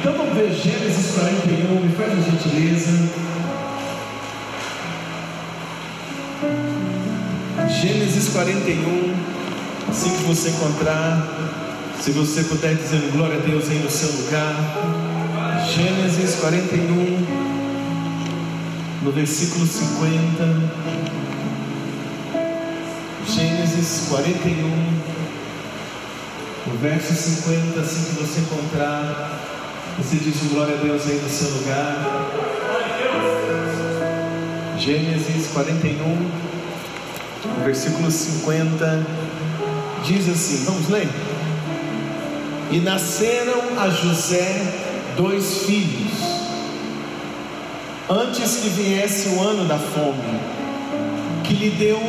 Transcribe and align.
Então 0.00 0.14
vamos 0.14 0.34
ver 0.34 0.50
Gênesis 0.50 1.14
41, 1.14 1.78
me 1.78 1.94
faz 1.94 2.10
a 2.10 2.22
gentileza. 2.22 2.90
Gênesis 7.68 8.28
41, 8.30 9.14
assim 9.90 10.16
que 10.16 10.22
você 10.22 10.48
encontrar, 10.48 11.28
se 12.00 12.12
você 12.12 12.44
puder 12.44 12.76
dizer 12.76 13.10
glória 13.12 13.36
a 13.36 13.40
Deus 13.40 13.68
aí 13.68 13.78
no 13.78 13.90
seu 13.90 14.10
lugar. 14.22 14.56
Gênesis 15.68 16.36
41, 16.36 17.26
no 19.02 19.12
versículo 19.12 19.66
50. 19.66 20.80
Gênesis 23.28 24.06
41, 24.08 24.66
no 26.68 26.78
verso 26.78 27.12
50, 27.12 27.80
assim 27.80 28.04
que 28.04 28.12
você 28.22 28.40
encontrar, 28.40 29.59
você 29.98 30.16
diz 30.16 30.36
glória 30.50 30.74
a 30.74 30.78
Deus 30.78 31.06
aí 31.06 31.20
no 31.20 31.28
seu 31.28 31.50
lugar. 31.50 32.30
Gênesis 34.78 35.48
41, 35.52 36.30
versículo 37.64 38.10
50, 38.10 39.06
diz 40.04 40.28
assim: 40.28 40.64
vamos 40.64 40.88
ler. 40.88 41.08
E 42.70 42.78
nasceram 42.78 43.78
a 43.78 43.90
José 43.90 44.62
dois 45.16 45.64
filhos, 45.64 46.12
antes 48.08 48.56
que 48.56 48.68
viesse 48.70 49.28
o 49.30 49.42
ano 49.42 49.66
da 49.66 49.78
fome, 49.78 50.40
que 51.44 51.52
lhe 51.52 51.70
deu 51.70 52.00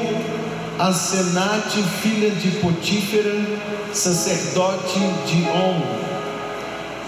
a 0.80 0.94
Senate, 0.94 1.84
filha 2.02 2.31
de 2.31 2.52
Potífera, 2.59 3.36
sacerdote 3.94 5.00
de 5.27 5.44
On. 5.50 6.00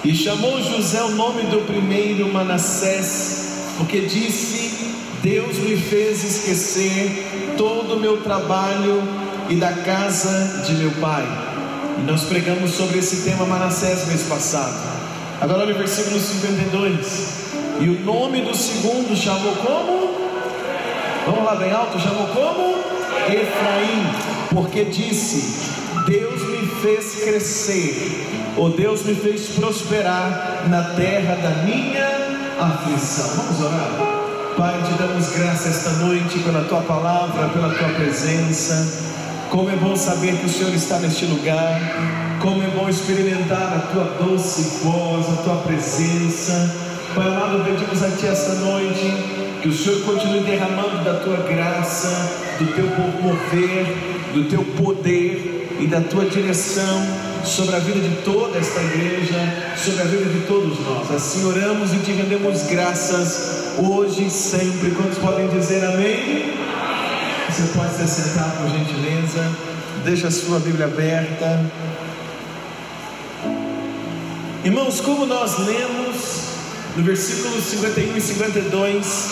E 0.05 0.13
chamou 0.13 0.61
José 0.61 1.01
o 1.01 1.11
nome 1.11 1.43
do 1.43 1.65
primeiro 1.65 2.27
Manassés, 2.31 3.75
porque 3.77 4.01
disse: 4.01 4.93
Deus 5.21 5.57
me 5.59 5.77
fez 5.77 6.21
esquecer 6.25 7.55
todo 7.57 7.95
o 7.95 7.99
meu 7.99 8.21
trabalho 8.21 9.01
e 9.49 9.55
da 9.55 9.71
casa 9.71 10.63
de 10.65 10.73
meu 10.73 10.91
pai. 10.99 11.23
E 11.97 12.01
nós 12.01 12.23
pregamos 12.23 12.71
sobre 12.71 12.99
esse 12.99 13.23
tema 13.23 13.45
Manassés 13.45 14.05
mês 14.07 14.23
passado. 14.23 14.75
Agora 15.39 15.61
olha 15.61 15.73
o 15.73 15.77
versículo 15.77 16.19
52. 16.19 17.43
E 17.79 17.87
o 17.87 18.01
nome 18.01 18.41
do 18.41 18.53
segundo 18.53 19.15
chamou 19.15 19.55
como? 19.55 20.13
Vamos 21.25 21.45
lá 21.45 21.55
bem 21.55 21.71
alto, 21.71 21.97
chamou 21.97 22.27
como? 22.27 22.75
Efraim, 23.31 24.53
porque 24.53 24.83
disse: 24.83 25.71
Deus 26.05 26.41
me 26.41 26.67
fez 26.81 27.23
crescer, 27.23 28.27
ou 28.57 28.69
Deus 28.69 29.03
me 29.03 29.15
fez 29.15 29.49
prosperar 29.55 30.65
na 30.67 30.83
terra 30.95 31.35
da 31.35 31.63
minha 31.63 32.07
aflição. 32.59 33.43
Vamos 33.43 33.61
orar? 33.61 34.23
Pai, 34.57 34.83
te 34.83 34.93
damos 35.01 35.29
graça 35.29 35.69
esta 35.69 35.89
noite 36.03 36.39
pela 36.39 36.63
tua 36.65 36.81
palavra, 36.81 37.49
pela 37.49 37.73
tua 37.73 37.89
presença. 37.89 39.11
Como 39.49 39.69
é 39.69 39.75
bom 39.75 39.95
saber 39.95 40.37
que 40.37 40.45
o 40.45 40.49
Senhor 40.49 40.73
está 40.73 40.99
neste 40.99 41.25
lugar. 41.25 41.79
Como 42.39 42.61
é 42.61 42.67
bom 42.67 42.87
experimentar 42.87 43.73
a 43.73 43.79
tua 43.91 44.03
doce 44.19 44.83
voz, 44.83 45.27
a 45.27 45.43
tua 45.43 45.55
presença. 45.57 46.75
Pai 47.15 47.27
amado, 47.27 47.63
pedimos 47.63 48.03
a 48.03 48.09
Ti 48.11 48.27
esta 48.27 48.53
noite 48.55 49.13
que 49.61 49.69
o 49.69 49.73
Senhor 49.73 50.01
continue 50.03 50.41
derramando 50.41 51.03
da 51.03 51.19
tua 51.19 51.37
graça, 51.37 52.09
do 52.59 52.67
teu 52.73 52.85
mover, 53.21 53.85
do 54.33 54.43
teu 54.49 54.63
poder 54.63 55.77
e 55.79 55.87
da 55.87 56.01
tua 56.01 56.25
direção 56.25 57.32
sobre 57.45 57.75
a 57.75 57.79
vida 57.79 57.99
de 57.99 58.15
toda 58.23 58.57
esta 58.57 58.81
igreja, 58.81 59.75
sobre 59.77 60.01
a 60.01 60.05
vida 60.05 60.25
de 60.25 60.45
todos 60.47 60.79
nós. 60.79 61.11
Assim 61.11 61.45
oramos 61.45 61.93
e 61.93 61.97
te 61.97 62.11
rendemos 62.11 62.63
graças 62.63 63.75
hoje 63.77 64.25
e 64.25 64.29
sempre. 64.29 64.91
Quantos 64.91 65.17
podem 65.17 65.47
dizer 65.49 65.83
amém? 65.83 66.53
Você 67.49 67.63
pode 67.77 67.93
se 67.95 68.07
sentar 68.07 68.51
por 68.57 68.69
gentileza. 68.69 69.51
Deixa 70.05 70.27
a 70.27 70.31
sua 70.31 70.59
Bíblia 70.59 70.85
aberta. 70.85 71.69
Irmãos, 74.63 75.01
como 75.01 75.25
nós 75.25 75.57
lemos 75.59 76.43
no 76.95 77.03
versículo 77.03 77.61
51 77.61 78.17
e 78.17 78.21
52, 78.21 79.29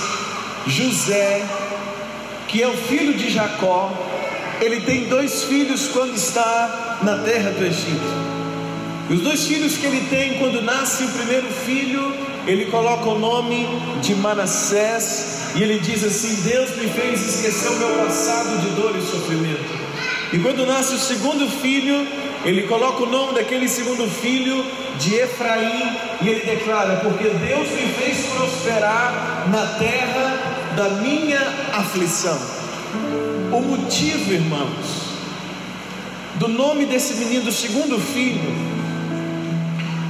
José, 0.68 1.46
que 2.48 2.62
é 2.62 2.68
o 2.68 2.76
filho 2.76 3.14
de 3.14 3.30
Jacó, 3.30 3.92
ele 4.60 4.82
tem 4.82 5.08
dois 5.08 5.44
filhos 5.44 5.88
quando 5.88 6.16
está 6.16 6.91
na 7.04 7.18
terra 7.20 7.52
do 7.52 7.66
Egito. 7.66 8.32
E 9.10 9.14
os 9.14 9.22
dois 9.22 9.46
filhos 9.46 9.78
que 9.78 9.86
ele 9.86 10.08
tem, 10.10 10.38
quando 10.38 10.62
nasce 10.62 11.04
o 11.04 11.10
primeiro 11.10 11.48
filho, 11.48 12.14
ele 12.48 12.66
coloca 12.66 13.10
o 13.10 13.20
nome 13.20 13.68
de 14.02 14.16
Manassés, 14.16 15.52
e 15.56 15.62
ele 15.62 15.80
diz 15.80 16.04
assim: 16.04 16.34
Deus 16.44 16.70
me 16.78 16.88
fez 16.88 17.36
esquecer 17.36 17.70
o 17.72 17.76
meu 17.78 17.90
passado 18.06 18.58
de 18.62 18.70
dor 18.70 18.96
e 18.98 19.02
sofrimento. 19.02 19.82
E 20.32 20.40
quando 20.40 20.66
nasce 20.66 20.96
o 20.96 20.98
segundo 20.98 21.50
filho, 21.50 22.08
ele 22.46 22.64
coloca 22.64 23.04
o 23.04 23.06
nome 23.06 23.34
daquele 23.34 23.68
segundo 23.68 24.08
filho 24.10 24.66
de 24.98 25.16
Efraim, 25.16 25.98
e 26.22 26.30
ele 26.30 26.46
declara: 26.46 26.98
Porque 26.98 27.26
Deus 27.26 27.70
me 27.70 27.94
fez 27.94 28.26
prosperar 28.28 29.50
na 29.52 29.66
terra 29.78 30.74
da 30.76 30.90
minha 31.02 31.42
aflição. 31.74 32.40
O 33.52 33.60
motivo, 33.60 34.32
irmãos, 34.32 35.11
do 36.36 36.48
nome 36.48 36.86
desse 36.86 37.16
menino, 37.16 37.46
do 37.46 37.52
segundo 37.52 38.00
filho. 38.00 38.72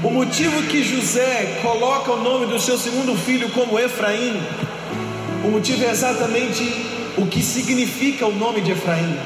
O 0.03 0.09
motivo 0.09 0.63
que 0.63 0.83
José 0.83 1.59
coloca 1.61 2.11
o 2.11 2.23
nome 2.23 2.47
do 2.47 2.59
seu 2.59 2.77
segundo 2.77 3.15
filho 3.15 3.49
como 3.49 3.79
Efraim, 3.79 4.41
o 5.43 5.49
motivo 5.49 5.83
é 5.83 5.91
exatamente 5.91 6.63
o 7.17 7.25
que 7.25 7.43
significa 7.43 8.25
o 8.25 8.33
nome 8.33 8.61
de 8.61 8.71
Efraim, 8.71 9.17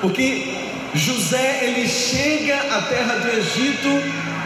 porque 0.00 0.54
José 0.94 1.60
ele 1.62 1.86
chega 1.88 2.56
à 2.74 2.82
terra 2.82 3.16
do 3.16 3.28
Egito 3.28 3.88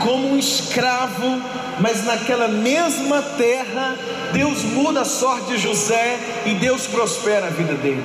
como 0.00 0.32
um 0.32 0.38
escravo, 0.38 1.40
mas 1.78 2.04
naquela 2.04 2.48
mesma 2.48 3.22
terra 3.22 3.96
Deus 4.32 4.62
muda 4.64 5.02
a 5.02 5.04
sorte 5.04 5.52
de 5.52 5.58
José 5.58 6.18
e 6.46 6.54
Deus 6.54 6.86
prospera 6.86 7.46
a 7.46 7.50
vida 7.50 7.74
dele. 7.74 8.02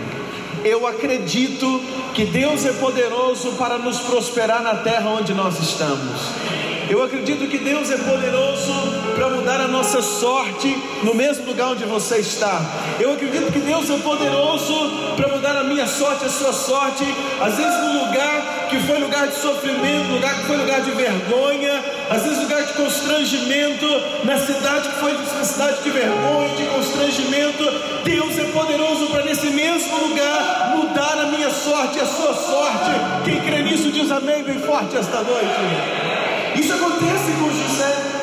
Eu 0.63 0.85
acredito 0.85 1.81
que 2.15 2.25
Deus 2.25 2.65
é 2.65 2.71
poderoso 2.71 3.51
para 3.57 3.77
nos 3.77 3.99
prosperar 3.99 4.61
na 4.61 4.75
terra 4.75 5.09
onde 5.09 5.33
nós 5.33 5.59
estamos. 5.59 6.54
Eu 6.87 7.01
acredito 7.01 7.47
que 7.47 7.57
Deus 7.57 7.89
é 7.89 7.97
poderoso 7.97 8.71
para 9.15 9.29
mudar 9.29 9.59
a 9.59 9.67
nossa 9.67 10.03
sorte 10.03 10.67
no 11.03 11.15
mesmo 11.15 11.45
lugar 11.47 11.69
onde 11.69 11.83
você 11.83 12.17
está. 12.17 12.61
Eu 12.99 13.13
acredito 13.13 13.51
que 13.51 13.59
Deus 13.59 13.89
é 13.89 13.97
poderoso 13.97 14.73
para 15.15 15.27
mudar 15.29 15.55
a 15.57 15.63
minha 15.63 15.87
sorte, 15.87 16.25
a 16.25 16.29
sua 16.29 16.53
sorte, 16.53 17.03
às 17.41 17.55
vezes 17.55 17.75
no 17.81 18.05
lugar 18.05 18.67
que 18.69 18.79
foi 18.81 18.99
lugar 18.99 19.27
de 19.27 19.35
sofrimento, 19.35 20.11
lugar 20.11 20.35
que 20.35 20.45
foi 20.45 20.57
lugar 20.57 20.81
de 20.81 20.91
vergonha, 20.91 21.83
às 22.07 22.21
vezes 22.21 22.37
lugar 22.43 22.63
de 22.63 22.73
constrangimento, 22.73 23.87
na 24.23 24.37
cidade 24.37 24.89
que 24.89 24.95
foi 24.99 25.15
uma 25.15 25.43
cidade 25.43 25.81
de 25.81 25.89
vergonha, 25.89 26.55
de 26.55 26.65
constrangimento. 26.67 27.63
Deus 28.03 28.37
é 28.37 28.43
poderoso 28.51 29.07
para 29.07 29.23
nesse 29.23 29.47
mesmo 29.47 30.07
lugar 30.07 30.75
mudar 30.75 31.19
a 31.19 31.25
minha 31.27 31.49
sorte, 31.49 31.99
a 31.99 32.05
sua 32.05 32.33
sorte. 32.35 32.91
Quem 33.23 33.41
crê 33.41 33.63
nisso 33.63 33.91
diz 33.91 34.11
amém 34.11 34.43
bem 34.43 34.59
forte 34.59 34.95
esta 34.95 35.21
noite. 35.21 36.24
Isso 36.55 36.73
acontece 36.73 37.31
com 37.39 37.49
José. 37.51 38.15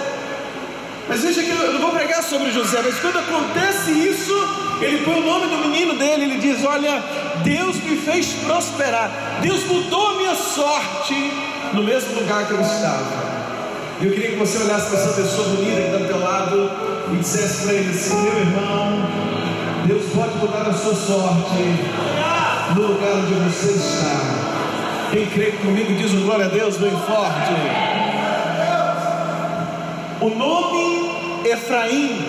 Mas 1.09 1.21
veja 1.23 1.43
que 1.43 1.51
eu 1.51 1.73
não 1.75 1.81
vou 1.81 1.91
pregar 1.91 2.23
sobre 2.23 2.51
José, 2.53 2.81
mas 2.83 2.99
quando 3.01 3.19
acontece 3.19 3.91
isso, 3.91 4.33
ele 4.81 5.05
põe 5.05 5.21
o 5.21 5.25
nome 5.25 5.47
do 5.47 5.69
menino 5.69 5.95
dele, 5.95 6.25
ele 6.25 6.39
diz: 6.39 6.65
Olha, 6.65 7.03
Deus 7.45 7.77
me 7.77 7.97
fez 7.97 8.33
prosperar, 8.45 9.39
Deus 9.43 9.65
mudou 9.65 10.09
a 10.09 10.15
minha 10.15 10.35
sorte 10.35 11.33
no 11.75 11.83
mesmo 11.83 12.21
lugar 12.21 12.47
que 12.47 12.53
eu 12.53 12.61
estava. 12.61 13.33
Eu 14.01 14.11
queria 14.11 14.31
que 14.31 14.37
você 14.37 14.59
olhasse 14.59 14.89
para 14.89 14.99
essa 14.99 15.23
pessoa 15.23 15.49
bonita 15.49 15.81
que 15.81 15.87
está 15.87 15.99
do 15.99 16.07
teu 16.07 16.21
lado 16.21 16.71
e 17.13 17.17
dissesse 17.17 17.65
para 17.65 17.75
ele 17.75 17.91
assim: 17.91 18.23
Meu 18.23 18.39
irmão, 18.39 19.09
Deus 19.87 20.05
pode 20.15 20.37
mudar 20.39 20.69
a 20.69 20.73
sua 20.73 20.95
sorte 20.95 21.63
no 22.75 22.87
lugar 22.87 23.13
onde 23.17 23.35
você 23.35 23.73
está. 23.73 25.11
Quem 25.11 25.27
crê 25.27 25.53
comigo 25.53 25.95
diz 25.95 26.13
glória 26.23 26.47
a 26.47 26.49
Deus 26.49 26.79
bem 26.79 26.91
forte. 26.91 28.02
O 30.23 30.31
nome 30.31 31.11
Efraim, 31.45 32.25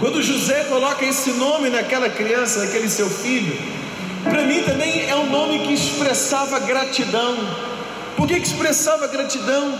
quando 0.00 0.22
José 0.22 0.64
coloca 0.70 1.04
esse 1.04 1.32
nome 1.32 1.68
naquela 1.68 2.08
criança, 2.08 2.64
naquele 2.64 2.88
seu 2.88 3.10
filho, 3.10 3.54
para 4.22 4.42
mim 4.44 4.62
também 4.62 5.06
é 5.06 5.14
um 5.14 5.28
nome 5.28 5.66
que 5.66 5.74
expressava 5.74 6.58
gratidão. 6.60 7.36
Por 8.16 8.26
que, 8.26 8.38
expressava 8.38 9.06
gratidão? 9.06 9.78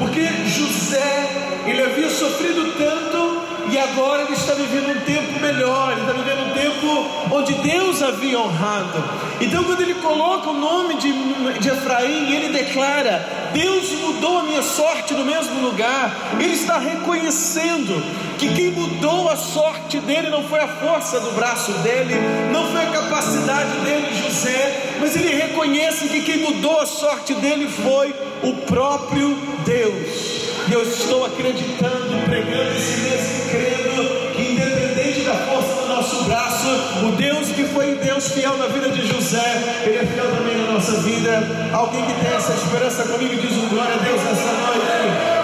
Porque 0.00 0.26
José, 0.48 1.62
ele 1.64 1.80
havia 1.80 2.10
sofrido 2.10 2.74
tanto 2.76 3.43
e 3.70 3.78
agora 3.78 4.22
ele 4.22 4.34
está 4.34 4.54
vivendo 4.54 4.96
um 4.96 5.00
tempo 5.00 5.40
melhor, 5.40 5.92
ele 5.92 6.00
está 6.00 6.12
vivendo 6.12 6.48
um 6.48 6.52
tempo 6.52 7.34
onde 7.34 7.54
Deus 7.54 8.02
havia 8.02 8.38
honrado. 8.38 9.02
Então, 9.40 9.64
quando 9.64 9.80
ele 9.80 9.94
coloca 9.94 10.50
o 10.50 10.54
nome 10.54 10.94
de, 10.96 11.12
de 11.60 11.68
Efraim, 11.68 12.32
ele 12.32 12.52
declara: 12.52 13.50
Deus 13.52 13.90
mudou 13.92 14.38
a 14.38 14.42
minha 14.42 14.62
sorte 14.62 15.14
no 15.14 15.24
mesmo 15.24 15.60
lugar, 15.60 16.14
ele 16.38 16.54
está 16.54 16.78
reconhecendo 16.78 18.02
que 18.38 18.54
quem 18.54 18.70
mudou 18.70 19.28
a 19.28 19.36
sorte 19.36 20.00
dele 20.00 20.28
não 20.28 20.44
foi 20.44 20.60
a 20.60 20.68
força 20.68 21.20
do 21.20 21.32
braço 21.32 21.72
dele, 21.78 22.14
não 22.52 22.70
foi 22.70 22.82
a 22.82 22.90
capacidade 22.90 23.78
dele, 23.80 24.08
José, 24.22 24.96
mas 25.00 25.16
ele 25.16 25.34
reconhece 25.34 26.08
que 26.08 26.22
quem 26.22 26.38
mudou 26.38 26.80
a 26.80 26.86
sorte 26.86 27.34
dele 27.34 27.68
foi 27.68 28.14
o 28.42 28.54
próprio 28.66 29.36
Deus. 29.64 30.33
E 30.66 30.72
eu 30.72 30.82
estou 30.82 31.26
acreditando, 31.26 32.24
pregando 32.24 32.74
esse 32.74 33.00
mesmo 33.00 33.50
credo, 33.50 34.34
que 34.34 34.42
independente 34.52 35.20
da 35.20 35.34
força 35.34 35.82
do 35.82 35.88
nosso 35.88 36.24
braço, 36.24 36.68
o 37.06 37.12
Deus 37.12 37.48
que 37.48 37.64
foi 37.64 37.94
Deus 37.96 38.28
fiel 38.28 38.56
na 38.56 38.66
vida 38.68 38.88
de 38.88 39.06
José, 39.06 39.82
Ele 39.84 39.98
é 39.98 40.06
fiel 40.06 40.24
também 40.34 40.56
na 40.56 40.72
nossa 40.72 41.00
vida. 41.02 41.70
Alguém 41.72 42.04
que 42.06 42.14
tem 42.14 42.34
essa 42.34 42.54
esperança 42.54 43.04
comigo 43.04 43.36
diz 43.36 43.52
um 43.52 43.68
glória 43.68 43.94
a 43.94 43.98
Deus 43.98 44.22
nessa 44.22 44.52
noite. 44.52 45.34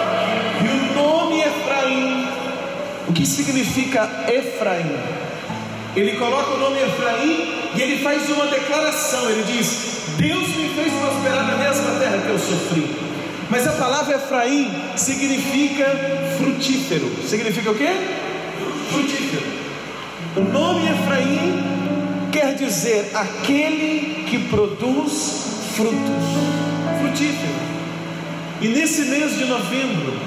E 0.63 0.67
o 0.67 0.95
nome 0.95 1.41
Efraim, 1.41 2.27
o 3.07 3.13
que 3.13 3.25
significa 3.25 4.09
Efraim? 4.27 4.91
Ele 5.95 6.13
coloca 6.13 6.51
o 6.51 6.57
nome 6.57 6.79
Efraim 6.79 7.71
e 7.75 7.81
ele 7.81 8.03
faz 8.03 8.27
uma 8.29 8.47
declaração. 8.47 9.29
Ele 9.29 9.43
diz: 9.43 10.05
Deus 10.17 10.47
me 10.47 10.69
fez 10.69 10.93
prosperar 10.93 11.45
na 11.45 11.57
mesma 11.57 11.99
terra 11.99 12.17
que 12.25 12.29
eu 12.29 12.39
sofri. 12.39 13.10
Mas 13.51 13.67
a 13.67 13.73
palavra 13.73 14.15
Efraim 14.15 14.71
significa 14.95 15.85
frutífero. 16.37 17.11
Significa 17.27 17.69
o 17.69 17.75
quê? 17.75 17.89
Frutífero. 18.89 19.45
O 20.37 20.39
nome 20.39 20.89
Efraim 20.89 22.29
quer 22.31 22.55
dizer 22.55 23.11
aquele 23.13 24.23
que 24.29 24.39
produz 24.47 25.73
frutos. 25.75 26.23
Frutífero. 27.01 27.53
E 28.61 28.69
nesse 28.69 29.01
mês 29.01 29.37
de 29.37 29.43
novembro, 29.43 30.17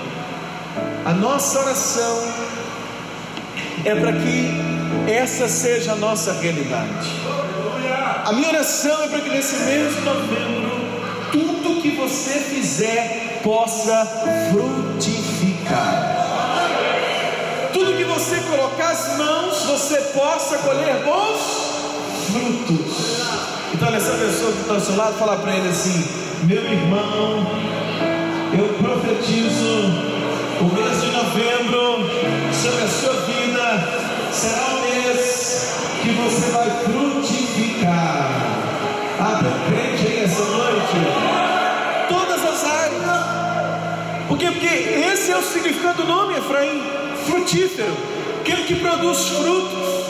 a 1.06 1.15
nossa 1.15 1.61
oração 1.61 2.29
é 3.87 3.94
para 3.94 4.12
que 4.12 4.50
essa 5.11 5.49
seja 5.49 5.93
a 5.93 5.97
nossa 5.97 6.31
realidade. 6.35 7.09
A 8.27 8.32
minha 8.35 8.50
oração 8.50 9.03
é 9.03 9.09
para 9.09 9.20
que 9.20 9.31
nesse 9.31 9.56
mês 9.65 9.94
de 9.94 10.00
novembro 10.03 10.64
você 12.15 12.39
fizer 12.39 13.41
possa 13.43 14.07
frutificar. 14.53 16.15
Tudo 17.73 17.97
que 17.97 18.05
você 18.05 18.37
colocar 18.49 18.91
as 18.91 19.19
mãos, 19.19 19.65
você 19.65 19.97
possa 20.15 20.59
colher 20.59 21.03
bons 21.05 21.41
frutos. 22.31 23.25
Então, 23.75 23.93
essa 23.93 24.13
pessoa 24.13 24.53
que 24.53 24.61
está 24.61 24.75
ao 24.75 24.81
seu 24.81 24.97
lado, 24.97 25.19
fala 25.19 25.39
para 25.39 25.57
ele 25.57 25.69
assim: 25.69 26.05
Meu 26.45 26.63
irmão, 26.63 27.45
eu 28.57 28.69
profetizo 28.75 29.91
o 30.61 30.73
mês 30.73 31.03
de 31.03 31.11
novembro 31.11 32.09
sobre 32.53 32.85
a 32.85 32.89
sua 32.89 33.15
vida 33.23 34.05
será 34.33 34.77
o 34.77 34.81
mês 34.83 35.75
que 36.01 36.11
você 36.11 36.53
vai 36.53 36.71
frutificar. 36.85 38.55
Tem 39.43 39.53
crente 39.69 40.07
aí 40.07 40.25
essa 40.25 40.45
noite? 40.45 41.44
Por 44.35 44.39
quê? 44.41 44.51
Porque 44.51 44.67
esse 44.67 45.31
é 45.31 45.37
o 45.37 45.43
significado 45.43 46.03
do 46.03 46.09
nome, 46.09 46.37
Efraim, 46.37 46.83
frutífero, 47.25 47.97
aquele 48.41 48.65
que 48.65 48.75
produz 48.75 49.29
frutos. 49.29 50.07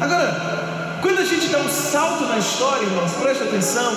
Agora, 0.00 0.98
quando 1.00 1.20
a 1.20 1.24
gente 1.24 1.46
dá 1.46 1.58
um 1.58 1.68
salto 1.68 2.24
na 2.24 2.38
história, 2.38 2.82
irmãos, 2.82 3.12
preste 3.12 3.44
atenção, 3.44 3.94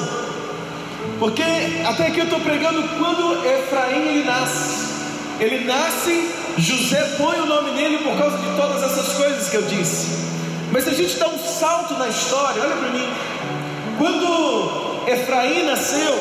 porque 1.18 1.42
até 1.88 2.06
aqui 2.06 2.20
eu 2.20 2.26
estou 2.26 2.40
pregando 2.42 2.88
quando 3.00 3.44
Efraim 3.44 4.10
ele 4.10 4.24
nasce. 4.26 4.92
Ele 5.40 5.66
nasce, 5.66 6.30
José 6.60 7.16
põe 7.18 7.40
o 7.40 7.48
nome 7.48 7.72
nele 7.72 7.98
por 7.98 8.16
causa 8.20 8.38
de 8.38 8.56
todas 8.56 8.84
essas 8.84 9.14
coisas 9.14 9.50
que 9.50 9.56
eu 9.56 9.64
disse. 9.64 10.20
Mas 10.72 10.84
se 10.84 10.92
a 10.92 10.94
gente 10.94 11.18
dá 11.18 11.28
um 11.28 11.40
salto 11.40 11.96
na 11.96 12.10
história, 12.10 12.62
olha 12.62 12.76
para 12.76 12.90
mim. 12.90 13.10
Quando 13.98 15.08
Efraim 15.08 15.64
nasceu, 15.64 16.16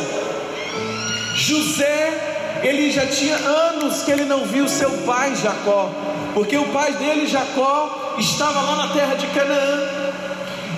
José 1.35 2.30
ele 2.63 2.91
já 2.91 3.07
tinha 3.07 3.37
anos 3.37 4.03
que 4.03 4.11
ele 4.11 4.25
não 4.25 4.45
viu 4.45 4.69
seu 4.69 4.91
pai 5.07 5.35
Jacó, 5.37 5.91
porque 6.35 6.57
o 6.57 6.67
pai 6.67 6.93
dele, 6.95 7.27
Jacó, 7.27 8.15
estava 8.19 8.61
lá 8.61 8.87
na 8.87 8.93
terra 8.93 9.15
de 9.15 9.27
Canaã. 9.29 10.01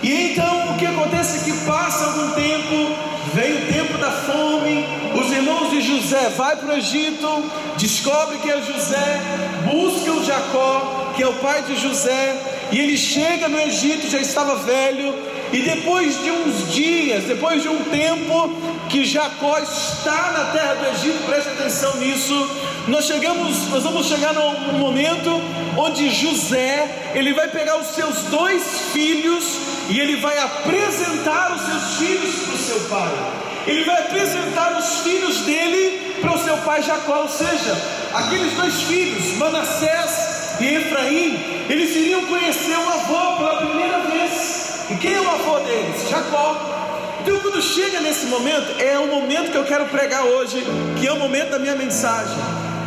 E 0.03 0.33
então 0.33 0.73
o 0.73 0.79
que 0.79 0.87
acontece 0.87 1.39
é 1.39 1.45
que 1.45 1.65
passa 1.65 2.07
algum 2.07 2.31
tempo, 2.33 2.97
vem 3.35 3.53
o 3.53 3.73
tempo 3.73 3.99
da 3.99 4.11
fome, 4.11 4.85
os 5.15 5.31
irmãos 5.31 5.71
de 5.71 5.81
José 5.81 6.29
vai 6.37 6.57
para 6.57 6.75
o 6.75 6.77
Egito, 6.77 7.45
descobre 7.77 8.39
que 8.39 8.51
é 8.51 8.61
José, 8.63 9.21
buscam 9.71 10.25
Jacó, 10.25 11.13
que 11.15 11.23
é 11.23 11.29
o 11.29 11.35
pai 11.35 11.63
de 11.63 11.77
José, 11.77 12.37
e 12.73 12.81
ele 12.81 12.97
chega 12.97 13.49
no 13.49 13.61
Egito, 13.61 14.11
já 14.11 14.19
estava 14.19 14.57
velho, 14.57 15.15
e 15.53 15.61
depois 15.61 16.21
de 16.21 16.31
uns 16.31 16.73
dias, 16.73 17.25
depois 17.25 17.63
de 17.63 17.69
um 17.69 17.85
tempo 17.85 18.51
que 18.93 19.07
Jacó 19.07 19.59
está 19.59 20.33
na 20.33 20.45
terra 20.53 20.75
do 20.75 20.87
Egito, 20.89 21.25
preste 21.25 21.49
atenção 21.49 21.97
nisso. 21.97 22.35
Nós 22.87 23.07
chegamos, 23.07 23.71
nós 23.71 23.83
vamos 23.83 24.07
chegar 24.07 24.35
num 24.35 24.75
momento 24.75 25.31
onde 25.79 26.11
José, 26.11 27.13
ele 27.15 27.33
vai 27.33 27.49
pegar 27.49 27.79
os 27.79 27.87
seus 27.95 28.25
dois 28.25 28.63
filhos 28.93 29.45
e 29.89 29.99
ele 29.99 30.17
vai 30.17 30.39
apresentar 30.39 31.57
os 31.57 31.63
seus 31.63 31.97
filhos 31.97 32.35
para 32.45 32.55
o 32.55 32.59
seu 32.59 32.81
pai. 32.91 33.13
Ele 33.67 33.83
vai 33.85 33.99
apresentar 33.99 34.77
os 34.79 35.01
filhos 35.01 35.39
dele 35.39 36.19
para 36.21 36.35
o 36.35 36.39
seu 36.39 36.59
pai 36.59 36.83
Jacó, 36.83 37.23
ou 37.23 37.29
seja, 37.31 37.75
aqueles 38.13 38.53
dois 38.53 38.83
filhos, 38.83 39.39
Manassés 39.39 40.59
e 40.61 40.67
Efraim, 40.67 41.65
eles 41.71 41.97
iriam 41.97 42.27
conhecer 42.27 42.77
o 42.77 42.89
avô 42.91 43.39
pela 43.39 43.57
primeira 43.57 44.01
vez. 44.01 44.85
E 44.91 44.97
quem 44.97 45.15
é 45.15 45.21
o 45.21 45.31
avô 45.31 45.61
deles? 45.61 46.11
Jacó. 46.11 46.72
Então, 47.23 47.39
quando 47.39 47.63
chega 47.63 48.01
nesse 48.01 48.27
momento, 48.27 48.81
é 48.81 48.99
o 48.99 49.07
momento 49.07 49.53
que 49.53 49.57
eu 49.57 49.65
quero 49.65 49.85
pregar 49.87 50.25
hoje, 50.25 50.61
que 50.99 51.07
é 51.07 51.13
o 51.13 51.19
momento 51.21 51.51
da 51.51 51.59
minha 51.61 51.77
mensagem. 51.77 52.37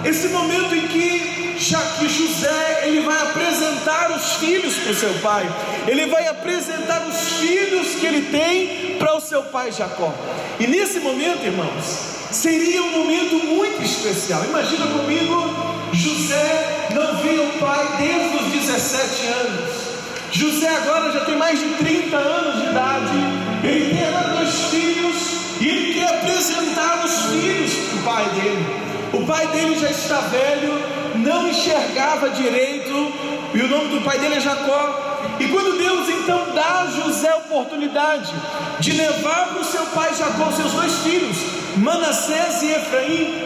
Esse 0.04 0.28
momento 0.28 0.76
em 0.76 0.88
que, 0.90 1.56
José 1.58 2.82
ele 2.84 3.00
vai 3.06 3.18
apresentar 3.22 4.12
os 4.12 4.34
filhos 4.34 4.76
para 4.76 4.92
o 4.92 4.96
seu 4.96 5.14
pai, 5.16 5.50
ele 5.88 6.08
vai 6.08 6.28
apresentar 6.28 7.08
os 7.08 7.40
filhos 7.40 7.96
que 7.96 8.06
ele 8.06 8.24
tem 8.30 8.98
para 9.00 9.16
o 9.16 9.22
seu 9.22 9.42
pai 9.44 9.72
Jacó. 9.72 10.14
E 10.60 10.68
nesse 10.68 11.00
momento, 11.00 11.46
irmãos, 11.46 11.86
seria 12.30 12.84
um 12.84 12.92
momento 12.92 13.36
muito 13.46 13.82
especial. 13.84 14.44
Imagina 14.44 14.86
comigo, 14.88 15.56
José 15.94 16.90
não 16.94 17.16
via 17.24 17.42
o 17.42 17.54
pai 17.54 17.88
desde 18.00 18.36
os 18.36 18.68
17 18.68 19.27
anos. 19.27 19.85
José 20.32 20.67
agora 20.67 21.12
já 21.12 21.22
tem 21.22 21.38
mais 21.38 21.60
de 21.60 21.65
30 21.75 22.17
anos 22.17 22.62
de 22.62 22.70
idade, 22.70 23.17
ele 23.63 23.96
tem 23.96 24.05
dois 24.36 24.55
filhos 24.70 25.15
e 25.60 25.67
ele 25.67 25.94
quer 25.94 26.08
apresentar 26.10 27.03
os 27.05 27.25
filhos 27.27 27.74
para 27.74 28.00
o 28.00 28.03
pai 28.03 28.29
dele. 28.29 28.86
O 29.13 29.25
pai 29.25 29.48
dele 29.48 29.79
já 29.79 29.89
está 29.89 30.20
velho, 30.22 30.74
não 31.15 31.48
enxergava 31.48 32.29
direito, 32.29 33.13
e 33.53 33.62
o 33.62 33.67
nome 33.67 33.98
do 33.98 34.03
pai 34.03 34.20
dele 34.20 34.36
é 34.36 34.39
Jacó. 34.41 35.22
E 35.39 35.48
quando 35.48 35.77
Deus 35.77 36.10
então 36.10 36.53
dá 36.53 36.82
a 36.82 36.88
José 36.88 37.29
a 37.29 37.38
oportunidade 37.38 38.34
de 38.79 38.91
levar 38.91 39.48
para 39.50 39.62
o 39.62 39.63
seu 39.63 39.86
pai 39.88 40.13
Jacó 40.13 40.51
seus 40.51 40.72
dois 40.74 40.94
filhos, 41.00 41.38
Manassés 41.77 42.62
e 42.63 42.72
Efraim, 42.72 43.44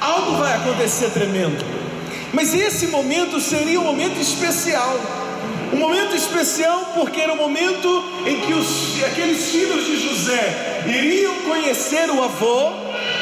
algo 0.00 0.36
vai 0.36 0.54
acontecer 0.54 1.10
tremendo. 1.10 1.64
Mas 2.32 2.54
esse 2.54 2.88
momento 2.88 3.38
seria 3.40 3.80
um 3.80 3.84
momento 3.84 4.18
especial. 4.20 4.98
Um 5.72 5.78
momento 5.78 6.14
especial 6.14 6.92
porque 6.94 7.20
era 7.20 7.32
o 7.32 7.36
momento 7.36 8.04
em 8.24 8.40
que 8.40 8.52
os, 8.54 9.02
aqueles 9.04 9.50
filhos 9.50 9.84
de 9.84 9.96
José 9.96 10.84
iriam 10.86 11.34
conhecer 11.40 12.08
o 12.10 12.22
avô, 12.22 12.70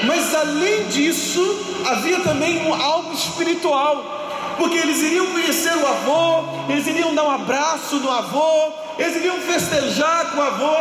mas 0.06 0.34
além 0.34 0.84
disso 0.88 1.42
havia 1.86 2.20
também 2.20 2.66
um, 2.66 2.74
algo 2.74 3.12
espiritual, 3.14 4.54
porque 4.58 4.76
eles 4.76 5.00
iriam 5.00 5.26
conhecer 5.26 5.74
o 5.76 5.86
avô, 5.86 6.44
eles 6.68 6.86
iriam 6.86 7.14
dar 7.14 7.24
um 7.24 7.30
abraço 7.30 7.96
no 7.96 8.10
avô, 8.10 8.72
eles 8.98 9.16
iriam 9.16 9.38
festejar 9.38 10.32
com 10.32 10.38
o 10.38 10.42
avô. 10.42 10.76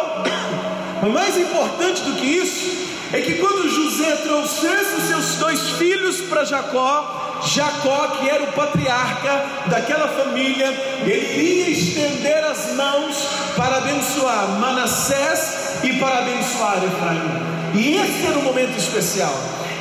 Mas 1.01 1.11
mais 1.11 1.37
importante 1.37 2.01
do 2.01 2.13
que 2.13 2.25
isso 2.25 2.83
é 3.13 3.21
que 3.21 3.35
quando 3.35 3.69
José 3.69 4.15
trouxesse 4.17 4.95
os 4.95 5.03
seus 5.03 5.35
dois 5.35 5.69
filhos 5.71 6.21
para 6.21 6.43
Jacó, 6.43 7.22
Jacó, 7.45 8.07
que 8.19 8.29
era 8.29 8.43
o 8.43 8.53
patriarca 8.53 9.45
daquela 9.67 10.07
família, 10.07 10.67
ele 11.05 11.39
iria 11.39 11.69
estender 11.69 12.43
as 12.43 12.73
mãos 12.73 13.27
para 13.55 13.77
abençoar 13.77 14.59
Manassés 14.59 15.79
e 15.83 15.93
para 15.99 16.19
abençoar 16.19 16.83
Efraim. 16.83 17.53
E 17.73 17.95
esse 17.97 18.27
era 18.27 18.37
um 18.37 18.43
momento 18.43 18.77
especial. 18.77 19.33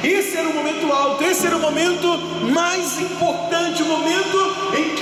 Esse 0.03 0.37
era 0.37 0.49
o 0.49 0.55
momento 0.55 0.93
alto, 0.93 1.25
esse 1.25 1.47
era 1.47 1.57
o 1.57 1.61
momento 1.61 2.19
mais 2.53 3.01
importante, 3.01 3.83
o 3.83 3.87
momento 3.87 4.57
em 4.77 4.93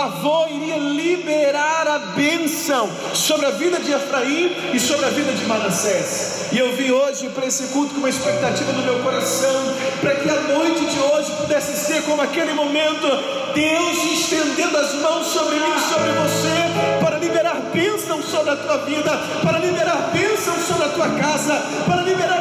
avô 0.00 0.46
iria 0.48 0.76
liberar 0.76 1.86
a 1.86 1.98
bênção 1.98 2.88
sobre 3.14 3.46
a 3.46 3.50
vida 3.50 3.78
de 3.78 3.92
Efraim 3.92 4.50
e 4.72 4.80
sobre 4.80 5.06
a 5.06 5.10
vida 5.10 5.32
de 5.32 5.44
Manassés. 5.44 6.48
E 6.52 6.58
eu 6.58 6.74
vim 6.74 6.90
hoje 6.90 7.28
para 7.28 7.46
esse 7.46 7.68
culto 7.68 7.94
com 7.94 8.00
uma 8.00 8.08
expectativa 8.08 8.72
no 8.72 8.82
meu 8.82 8.98
coração, 9.00 9.74
para 10.00 10.16
que 10.16 10.28
a 10.28 10.34
noite 10.34 10.84
de 10.86 10.98
hoje 10.98 11.30
pudesse 11.36 11.76
ser 11.86 12.02
como 12.02 12.22
aquele 12.22 12.52
momento, 12.54 13.06
Deus 13.54 14.20
estendendo 14.20 14.76
as 14.76 14.94
mãos 14.94 15.26
sobre 15.26 15.56
mim 15.56 15.72
e 15.76 15.94
sobre 15.94 16.10
você, 16.10 17.00
para 17.00 17.18
liberar 17.18 17.56
bênção 17.72 18.22
sobre 18.22 18.50
a 18.50 18.56
tua 18.56 18.78
vida, 18.78 19.10
para 19.42 19.58
liberar 19.58 20.10
bênção 20.12 20.54
sobre 20.66 20.84
a 20.84 20.88
tua 20.88 21.08
casa, 21.10 21.54
para 21.86 22.02
liberar 22.02 22.39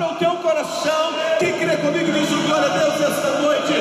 para 0.00 0.12
o 0.12 0.14
teu 0.14 0.30
coração. 0.36 1.12
Quem 1.38 1.52
crê 1.58 1.76
comigo 1.76 2.10
diz 2.10 2.28
glória 2.46 2.66
a 2.66 2.78
Deus 2.78 2.94
esta 2.94 3.38
noite. 3.40 3.74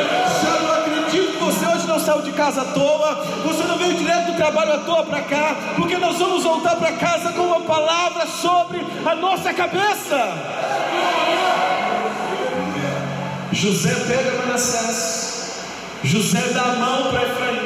Já 0.44 0.60
não 0.60 0.74
acredito 0.74 1.32
que 1.32 1.44
você 1.44 1.66
hoje 1.66 1.88
não 1.88 1.98
saiu 1.98 2.22
de 2.22 2.34
casa 2.34 2.62
à 2.62 2.66
toa, 2.66 3.16
você 3.46 3.64
não 3.64 3.78
veio 3.78 3.94
direto 3.94 4.32
do 4.32 4.36
trabalho 4.36 4.74
à 4.74 4.78
toa 4.80 5.06
para 5.06 5.22
cá, 5.22 5.56
porque 5.78 5.98
nós 5.98 6.18
vamos 6.18 6.44
voltar 6.44 6.76
para 6.76 6.92
casa 6.94 7.32
com 7.32 7.44
uma 7.44 7.62
palavra 7.62 8.28
sobre 8.28 8.86
a 9.06 9.16
nossa 9.16 9.54
cabeça. 9.54 10.34
José 13.54 13.96
pega 14.08 14.38
Manassés, 14.40 15.64
José 16.04 16.42
dá 16.54 16.64
a 16.64 16.76
mão 16.76 17.12
para 17.12 17.24
Efraim, 17.24 17.60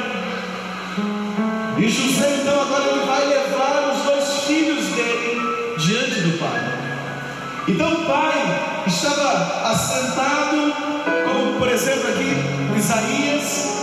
e 1.78 1.88
José 1.88 2.38
então 2.40 2.62
agora 2.62 2.84
ele 2.84 3.04
vai 3.04 3.26
levar 3.26 3.92
os 3.92 4.02
dois 4.04 4.44
filhos 4.44 4.86
dele 4.86 5.76
diante 5.76 6.20
do 6.20 6.38
pai. 6.38 6.73
Então 7.66 7.92
o 7.92 8.04
pai 8.04 8.84
estava 8.86 9.70
assentado, 9.70 10.74
como 11.24 11.58
por 11.58 11.68
exemplo 11.68 12.08
aqui 12.08 12.36
Isaías, 12.76 13.74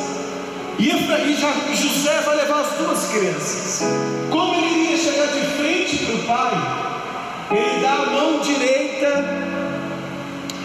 e 0.78 1.76
José 1.76 2.22
vai 2.22 2.36
levar 2.38 2.62
as 2.62 2.74
duas 2.78 3.08
crianças. 3.08 3.84
Como 4.30 4.56
ele 4.56 4.84
iria 4.84 4.98
chegar 4.98 5.28
de 5.28 5.42
frente 5.58 5.98
para 6.06 6.16
o 6.16 6.24
pai, 6.24 7.58
ele 7.58 7.82
dá 7.82 7.92
a 7.92 8.06
mão 8.08 8.40
direita 8.40 9.24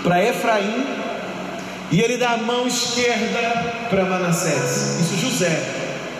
para 0.02 0.24
Efraim 0.24 0.86
e 1.90 2.00
ele 2.00 2.16
dá 2.16 2.32
a 2.32 2.36
mão 2.36 2.66
esquerda 2.66 3.86
para 3.90 4.04
Manassés. 4.04 5.00
Isso 5.00 5.16
José. 5.18 5.62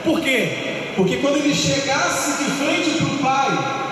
Por 0.05 0.21
quê? 0.21 0.93
Porque 0.97 1.17
quando 1.17 1.37
ele 1.37 1.55
chegasse 1.55 2.43
de 2.43 2.51
frente 2.53 2.99
para 2.99 3.07
o 3.07 3.19
pai, 3.19 3.86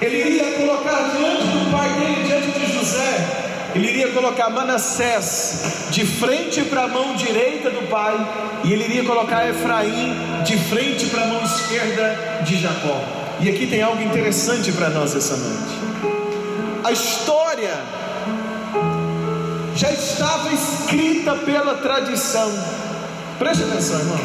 ele 0.00 0.16
iria 0.16 0.52
colocar 0.58 1.10
diante 1.16 1.44
do 1.44 1.70
pai 1.72 1.88
dele, 1.90 2.24
diante 2.24 2.58
de 2.58 2.72
José, 2.72 3.48
ele 3.74 3.88
iria 3.88 4.08
colocar 4.12 4.48
Manassés 4.50 5.88
de 5.90 6.06
frente 6.06 6.62
para 6.62 6.84
a 6.84 6.88
mão 6.88 7.14
direita 7.14 7.70
do 7.70 7.88
pai, 7.88 8.16
e 8.64 8.72
ele 8.72 8.84
iria 8.84 9.04
colocar 9.04 9.48
Efraim 9.48 10.14
de 10.44 10.56
frente 10.56 11.06
para 11.06 11.22
a 11.22 11.26
mão 11.26 11.42
esquerda 11.44 12.42
de 12.44 12.58
Jacó. 12.58 13.02
E 13.40 13.48
aqui 13.48 13.66
tem 13.66 13.82
algo 13.82 14.02
interessante 14.02 14.72
para 14.72 14.88
nós 14.90 15.14
essa 15.14 15.36
noite. 15.36 15.78
A 16.82 16.92
história 16.92 17.74
já 19.76 19.92
estava 19.92 20.52
escrita 20.52 21.34
pela 21.36 21.74
tradição. 21.74 22.50
Preste 23.38 23.62
atenção, 23.62 24.00
irmãos. 24.00 24.20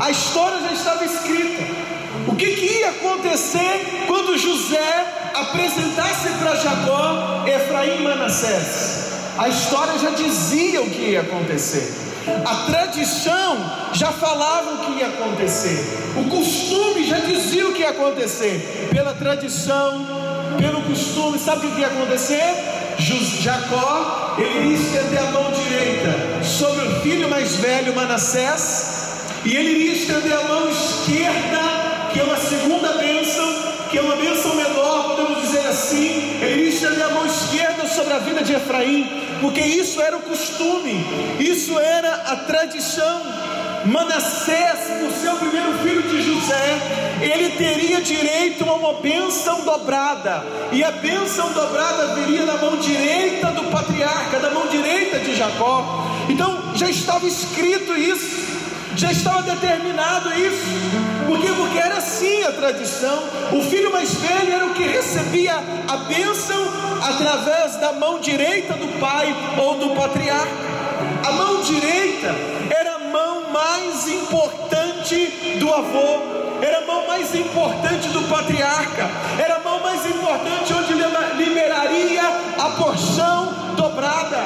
A 0.00 0.10
história 0.10 0.60
já 0.60 0.72
estava 0.72 1.04
escrita. 1.04 1.83
O 2.26 2.34
que, 2.36 2.46
que 2.46 2.78
ia 2.80 2.90
acontecer 2.90 4.04
quando 4.06 4.38
José 4.38 5.32
apresentasse 5.34 6.28
para 6.38 6.56
Jacó 6.56 7.44
Efraim 7.46 8.00
e 8.00 8.02
Manassés? 8.02 9.12
A 9.36 9.48
história 9.48 9.98
já 9.98 10.10
dizia 10.10 10.80
o 10.80 10.90
que 10.90 11.10
ia 11.10 11.20
acontecer. 11.20 11.92
A 12.46 12.54
tradição 12.66 13.70
já 13.92 14.10
falava 14.12 14.74
o 14.74 14.78
que 14.86 15.00
ia 15.00 15.08
acontecer. 15.08 15.84
O 16.16 16.24
costume 16.30 17.04
já 17.06 17.18
dizia 17.18 17.68
o 17.68 17.72
que 17.72 17.80
ia 17.80 17.90
acontecer. 17.90 18.88
Pela 18.90 19.12
tradição, 19.12 20.06
pelo 20.58 20.82
costume, 20.82 21.38
sabe 21.38 21.66
o 21.66 21.70
que 21.72 21.80
ia 21.80 21.88
acontecer? 21.88 22.54
Jacó, 23.44 24.36
ele 24.38 24.70
ia 24.70 24.76
estender 24.76 25.18
a 25.18 25.30
mão 25.32 25.52
direita 25.52 26.42
sobre 26.42 26.86
o 26.86 27.00
filho 27.00 27.28
mais 27.28 27.56
velho 27.56 27.94
Manassés, 27.94 29.10
e 29.44 29.54
ele 29.54 29.70
iria 29.70 29.92
estender 29.92 30.32
a 30.32 30.44
mão 30.44 30.70
esquerda 30.70 31.83
que 32.14 32.20
é 32.20 32.22
uma 32.22 32.36
segunda 32.36 32.92
bênção, 32.92 33.44
que 33.90 33.98
é 33.98 34.00
uma 34.00 34.14
bênção 34.14 34.54
menor, 34.54 35.16
podemos 35.16 35.42
dizer 35.42 35.66
assim. 35.66 36.38
Ele 36.40 36.68
estende 36.68 37.02
a 37.02 37.08
mão 37.08 37.26
esquerda 37.26 37.88
sobre 37.88 38.12
a 38.12 38.18
vida 38.20 38.40
de 38.44 38.54
Efraim, 38.54 39.10
porque 39.40 39.60
isso 39.60 40.00
era 40.00 40.16
o 40.16 40.20
costume, 40.20 41.04
isso 41.40 41.76
era 41.76 42.14
a 42.26 42.36
tradição. 42.36 43.20
Manassés, 43.84 44.78
por 45.00 45.10
ser 45.10 45.30
o 45.30 45.36
primeiro 45.36 45.76
filho 45.78 46.02
de 46.02 46.22
José, 46.22 46.78
ele 47.20 47.50
teria 47.50 48.00
direito 48.00 48.64
a 48.64 48.74
uma 48.74 48.94
bênção 48.94 49.62
dobrada, 49.62 50.44
e 50.70 50.84
a 50.84 50.92
bênção 50.92 51.52
dobrada 51.52 52.14
viria 52.14 52.46
da 52.46 52.56
mão 52.58 52.76
direita 52.76 53.48
do 53.48 53.64
patriarca, 53.64 54.38
da 54.38 54.50
mão 54.50 54.68
direita 54.68 55.18
de 55.18 55.34
Jacó. 55.34 56.06
Então 56.28 56.72
já 56.76 56.88
estava 56.88 57.26
escrito 57.26 57.94
isso, 57.96 58.53
já 58.96 59.10
estava 59.10 59.42
determinado 59.42 60.32
isso. 60.34 60.64
Por 61.26 61.40
quê? 61.40 61.48
Porque 61.56 61.78
era 61.78 61.96
assim 61.96 62.42
a 62.44 62.52
tradição. 62.52 63.18
O 63.52 63.62
filho 63.62 63.92
mais 63.92 64.14
velho 64.14 64.52
era 64.52 64.66
o 64.66 64.74
que 64.74 64.82
recebia 64.84 65.54
a 65.88 65.96
bênção 66.08 66.62
através 67.02 67.76
da 67.76 67.92
mão 67.92 68.20
direita 68.20 68.74
do 68.74 69.00
pai 69.00 69.34
ou 69.58 69.78
do 69.78 69.90
patriarca. 69.96 70.74
A 71.26 71.32
mão 71.32 71.62
direita 71.62 72.34
era 72.70 72.96
a 72.96 72.98
mão 72.98 73.50
mais 73.50 74.06
importante 74.08 75.56
do 75.58 75.72
avô, 75.72 76.20
era 76.60 76.78
a 76.78 76.86
mão 76.86 77.06
mais 77.06 77.34
importante 77.34 78.08
do 78.08 78.22
patriarca, 78.28 79.08
era 79.38 79.56
a 79.56 79.58
mão 79.60 79.80
mais 79.80 80.04
importante 80.06 80.72
onde 80.72 80.92
liberaria 81.42 82.22
a 82.58 82.70
porção 82.70 83.54
dobrada. 83.76 84.38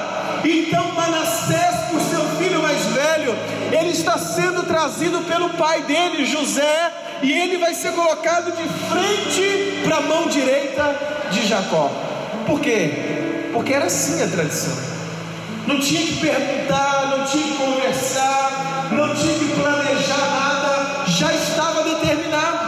Então 0.44 0.92
Manassés, 0.92 1.74
ele 3.88 3.96
está 3.96 4.18
sendo 4.18 4.64
trazido 4.64 5.22
pelo 5.22 5.48
pai 5.50 5.82
dele, 5.82 6.26
José, 6.26 6.92
e 7.22 7.32
ele 7.32 7.56
vai 7.56 7.72
ser 7.74 7.92
colocado 7.92 8.52
de 8.52 8.68
frente 8.86 9.82
para 9.82 9.96
a 9.96 10.00
mão 10.02 10.28
direita 10.28 10.94
de 11.30 11.46
Jacó. 11.46 11.90
Por 12.46 12.60
quê? 12.60 13.48
Porque 13.52 13.72
era 13.72 13.86
assim 13.86 14.22
a 14.22 14.28
tradição. 14.28 14.76
Não 15.66 15.80
tinha 15.80 16.02
que 16.02 16.16
perguntar, 16.16 17.16
não 17.16 17.24
tinha 17.24 17.44
que 17.44 17.56
conversar, 17.56 18.88
não 18.92 19.14
tinha 19.14 19.38
que 19.38 19.54
planejar 19.54 20.18
nada, 20.18 21.06
já 21.06 21.32
estava 21.32 21.82
determinado. 21.82 22.58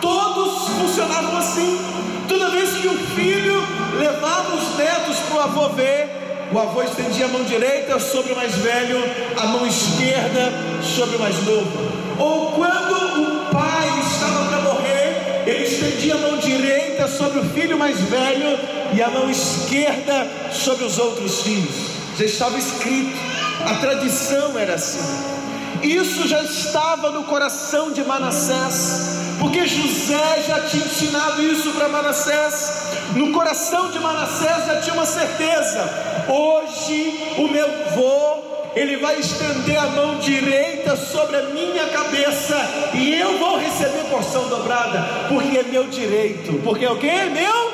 Todos 0.00 0.68
funcionavam 0.68 1.38
assim. 1.38 1.80
Toda 2.28 2.50
vez 2.50 2.70
que 2.74 2.86
o 2.86 2.98
filho 3.14 3.66
levava 3.98 4.56
os 4.56 4.76
netos 4.76 5.16
para 5.20 5.36
o 5.36 5.40
avô 5.40 5.68
ver, 5.70 6.29
o 6.52 6.58
avô 6.58 6.82
estendia 6.82 7.26
a 7.26 7.28
mão 7.28 7.44
direita 7.44 7.98
sobre 7.98 8.32
o 8.32 8.36
mais 8.36 8.54
velho, 8.56 8.98
a 9.36 9.46
mão 9.46 9.66
esquerda 9.66 10.52
sobre 10.82 11.16
o 11.16 11.20
mais 11.20 11.36
novo. 11.44 11.70
Ou 12.18 12.52
quando 12.52 13.22
o 13.22 13.50
pai 13.52 13.88
estava 14.00 14.46
para 14.46 14.60
morrer, 14.60 15.44
ele 15.46 15.64
estendia 15.64 16.14
a 16.14 16.18
mão 16.18 16.36
direita 16.38 17.06
sobre 17.06 17.38
o 17.38 17.44
filho 17.50 17.78
mais 17.78 18.00
velho 18.00 18.58
e 18.92 19.00
a 19.00 19.08
mão 19.08 19.30
esquerda 19.30 20.26
sobre 20.52 20.84
os 20.84 20.98
outros 20.98 21.42
filhos. 21.42 21.74
Já 22.18 22.24
estava 22.24 22.58
escrito, 22.58 23.16
a 23.64 23.74
tradição 23.76 24.58
era 24.58 24.74
assim. 24.74 25.40
Isso 25.82 26.28
já 26.28 26.42
estava 26.42 27.10
no 27.10 27.24
coração 27.24 27.90
de 27.90 28.04
Manassés, 28.04 29.18
porque 29.38 29.66
José 29.66 30.44
já 30.46 30.60
tinha 30.60 30.84
ensinado 30.84 31.42
isso 31.42 31.70
para 31.70 31.88
Manassés. 31.88 32.90
No 33.14 33.32
coração 33.32 33.90
de 33.90 33.98
Manassés 33.98 34.66
já 34.66 34.80
tinha 34.82 34.94
uma 34.94 35.06
certeza: 35.06 35.88
hoje 36.30 37.34
o 37.38 37.48
meu 37.48 37.68
vô 37.94 38.50
ele 38.74 38.96
vai 38.98 39.18
estender 39.18 39.76
a 39.76 39.86
mão 39.86 40.18
direita 40.18 40.94
sobre 40.94 41.36
a 41.36 41.42
minha 41.42 41.86
cabeça 41.88 42.56
e 42.94 43.14
eu 43.14 43.38
vou 43.38 43.58
receber 43.58 44.04
porção 44.10 44.48
dobrada, 44.48 45.26
porque 45.28 45.58
é 45.58 45.62
meu 45.64 45.88
direito. 45.88 46.60
Porque 46.62 46.84
é 46.84 46.90
o 46.90 46.96
que? 46.96 47.08
É 47.08 47.26
meu 47.26 47.72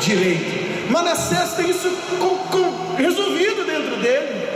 direito. 0.00 0.90
Manassés 0.90 1.52
tem 1.52 1.68
isso 1.68 1.90
com, 2.18 2.38
com, 2.48 2.94
resolvido 2.96 3.66
dentro 3.66 3.96
dele. 3.96 4.48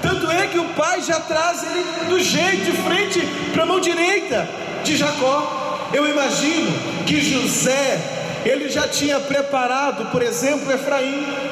Tanto 0.00 0.30
é 0.30 0.46
que 0.46 0.58
o 0.58 0.68
pai 0.70 1.00
já 1.02 1.18
traz 1.20 1.64
ele 1.64 2.08
do 2.08 2.20
jeito 2.20 2.64
de 2.64 2.72
frente 2.72 3.20
para 3.52 3.64
a 3.64 3.66
mão 3.66 3.80
direita 3.80 4.48
de 4.84 4.96
Jacó. 4.96 5.88
Eu 5.92 6.08
imagino 6.08 6.70
que 7.04 7.20
José, 7.20 8.00
ele 8.44 8.68
já 8.68 8.86
tinha 8.86 9.18
preparado, 9.18 10.10
por 10.10 10.22
exemplo, 10.22 10.72
Efraim. 10.72 11.51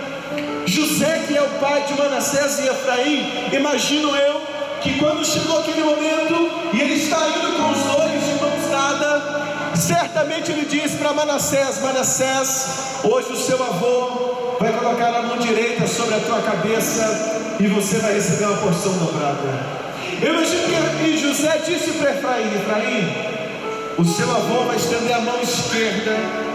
José, 0.71 1.25
que 1.27 1.37
é 1.37 1.43
o 1.43 1.49
pai 1.59 1.83
de 1.83 1.95
Manassés 1.95 2.61
e 2.61 2.69
Efraim, 2.69 3.49
imagino 3.53 4.15
eu 4.15 4.41
que 4.81 5.00
quando 5.00 5.25
chegou 5.25 5.59
aquele 5.59 5.83
momento 5.83 6.49
e 6.73 6.81
ele 6.81 6.95
está 6.95 7.17
indo 7.29 7.57
com 7.57 7.73
os 7.73 7.79
dois 7.97 8.25
de 8.25 8.35
mãos 8.41 8.71
dadas, 8.71 9.81
certamente 9.81 10.53
ele 10.53 10.65
diz 10.67 10.93
para 10.93 11.12
Manassés: 11.12 11.83
Manassés, 11.83 12.67
hoje 13.03 13.33
o 13.33 13.37
seu 13.37 13.61
avô 13.61 14.57
vai 14.61 14.73
colocar 14.75 15.09
a 15.09 15.23
mão 15.23 15.39
direita 15.39 15.89
sobre 15.89 16.15
a 16.15 16.21
tua 16.21 16.41
cabeça 16.41 17.57
e 17.59 17.67
você 17.67 17.99
vai 17.99 18.15
receber 18.15 18.45
uma 18.45 18.59
porção 18.59 18.93
dobrada. 18.93 19.81
Eu 20.23 20.35
imagino 20.35 20.99
que 21.03 21.19
José 21.19 21.62
disse 21.67 21.91
para 21.99 22.12
Efraim: 22.12 22.47
Efraim, 22.55 23.12
o 23.99 24.05
seu 24.05 24.31
avô 24.31 24.67
vai 24.67 24.77
estender 24.77 25.17
a 25.17 25.21
mão 25.21 25.41
esquerda 25.43 26.50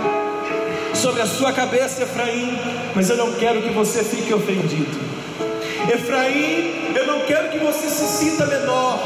sobre 1.06 1.22
a 1.22 1.28
sua 1.28 1.54
cabeça, 1.54 2.02
Efraim, 2.02 2.58
mas 2.96 3.12
eu 3.12 3.16
não 3.16 3.34
quero 3.34 3.62
que 3.62 3.70
você 3.70 4.04
fique 4.04 4.34
ofendido. 4.34 5.00
Efraim, 5.94 6.96
eu 6.96 7.06
não 7.06 7.20
quero 7.28 7.50
que 7.50 7.60
você 7.60 7.88
se 7.88 8.08
sinta 8.08 8.44
menor. 8.48 8.98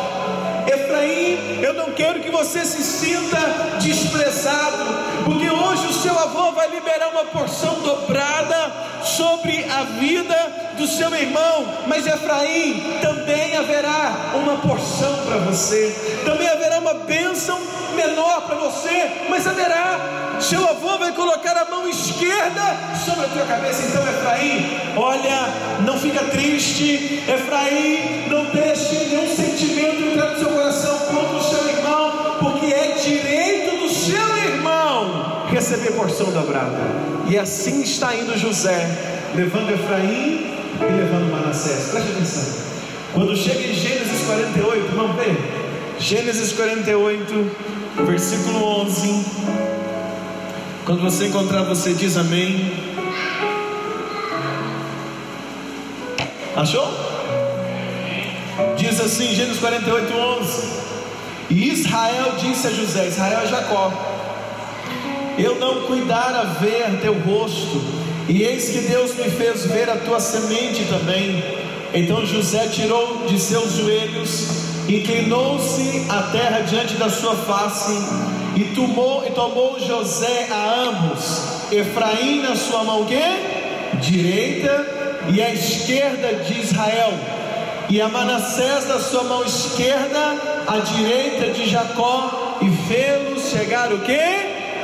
Efraim, 0.65 1.59
eu 1.61 1.73
não 1.73 1.91
quero 1.91 2.21
que 2.21 2.31
você 2.31 2.63
se 2.63 2.81
sinta 2.81 3.37
desprezado, 3.81 4.85
porque 5.25 5.49
hoje 5.49 5.87
o 5.87 5.93
seu 5.93 6.17
avô 6.17 6.53
vai 6.53 6.69
liberar 6.69 7.09
uma 7.09 7.25
porção 7.25 7.81
dobrada 7.81 8.71
sobre 9.03 9.65
a 9.65 9.83
vida 9.99 10.69
do 10.77 10.87
seu 10.87 11.13
irmão, 11.13 11.67
mas 11.85 12.07
Efraim 12.07 12.81
também 13.01 13.57
haverá 13.57 14.31
uma 14.35 14.55
porção 14.59 15.13
para 15.25 15.39
você, 15.39 15.93
também 16.23 16.47
haverá 16.47 16.79
uma 16.79 16.93
bênção 16.93 17.59
menor 17.99 18.41
para 18.47 18.55
você, 18.55 19.11
mas 19.29 19.45
haverá. 19.45 20.37
Seu 20.39 20.63
avô 20.63 20.97
vai 20.97 21.11
colocar 21.11 21.57
a 21.57 21.65
mão 21.65 21.87
esquerda 21.87 22.61
sobre 23.03 23.25
a 23.25 23.29
tua 23.29 23.45
cabeça. 23.45 23.83
Então, 23.87 24.01
Efraim, 24.07 24.65
olha, 24.95 25.49
não 25.85 25.99
fica 25.99 26.23
triste. 26.25 27.23
Efraim, 27.27 28.29
não 28.29 28.45
deixe 28.45 28.95
nenhum 28.95 29.27
sentimento 29.35 30.01
entrar 30.01 30.31
no 30.31 30.39
seu 30.39 30.49
coração 30.49 30.97
contra 30.99 31.37
o 31.37 31.43
seu 31.43 31.67
irmão, 31.67 32.37
porque 32.39 32.67
é 32.67 32.93
direito 32.93 33.79
do 33.81 33.89
seu 33.89 34.37
irmão 34.37 35.45
receber 35.51 35.91
porção 35.91 36.31
dobrada. 36.31 36.79
E 37.27 37.37
assim 37.37 37.81
está 37.81 38.15
indo 38.15 38.37
José, 38.37 38.87
levando 39.35 39.71
Efraim 39.71 40.55
e 40.79 40.93
levando 40.95 41.31
Manassés. 41.31 41.89
Preste 41.91 42.11
atenção. 42.11 42.69
Quando 43.13 43.35
chega 43.35 43.59
em 43.59 43.73
Gênesis 43.73 44.25
48, 44.25 44.95
vamos 44.95 45.15
ver? 45.17 45.35
Gênesis 45.99 46.53
48, 46.53 47.51
versículo 48.05 48.81
11. 48.81 49.25
Quando 50.85 51.01
você 51.01 51.27
encontrar, 51.27 51.63
você 51.63 51.93
diz 51.93 52.17
amém. 52.17 52.71
Achou? 56.55 56.87
Diz 58.77 58.99
assim, 58.99 59.33
Gênesis 59.33 59.59
48, 59.59 60.13
11. 60.13 60.79
E 61.49 61.69
Israel 61.69 62.33
disse 62.39 62.67
a 62.67 62.71
José: 62.71 63.07
Israel 63.07 63.41
é 63.43 63.47
Jacó. 63.47 63.91
Eu 65.37 65.55
não 65.55 65.83
cuidara 65.83 66.43
ver 66.59 66.99
teu 67.01 67.13
rosto, 67.13 67.81
e 68.27 68.43
eis 68.43 68.69
que 68.69 68.79
Deus 68.79 69.15
me 69.15 69.29
fez 69.29 69.65
ver 69.65 69.89
a 69.89 69.95
tua 69.95 70.19
semente 70.19 70.83
também. 70.85 71.43
Então 71.93 72.25
José 72.25 72.67
tirou 72.67 73.25
de 73.25 73.39
seus 73.39 73.73
joelhos, 73.77 74.58
inclinou-se 74.95 76.05
a 76.09 76.23
terra 76.31 76.61
diante 76.61 76.95
da 76.95 77.09
sua 77.09 77.35
face, 77.35 77.93
e 78.55 78.63
tomou, 78.75 79.25
e 79.25 79.31
tomou 79.31 79.79
José 79.79 80.47
a 80.51 80.73
ambos, 80.81 81.71
Efraim 81.71 82.41
na 82.41 82.55
sua 82.55 82.83
mão 82.83 83.05
direita, 83.99 84.87
e 85.31 85.41
a 85.41 85.53
esquerda 85.53 86.43
de 86.43 86.59
Israel, 86.59 87.13
e 87.89 88.01
a 88.01 88.07
Manassés 88.07 88.87
na 88.87 88.99
sua 88.99 89.23
mão 89.23 89.43
esquerda, 89.43 90.63
a 90.67 90.77
direita 90.77 91.51
de 91.51 91.69
Jacó, 91.69 92.57
e 92.61 92.69
fê-los 92.87 93.49
chegar 93.49 93.91
o 93.93 93.99
que? 93.99 94.19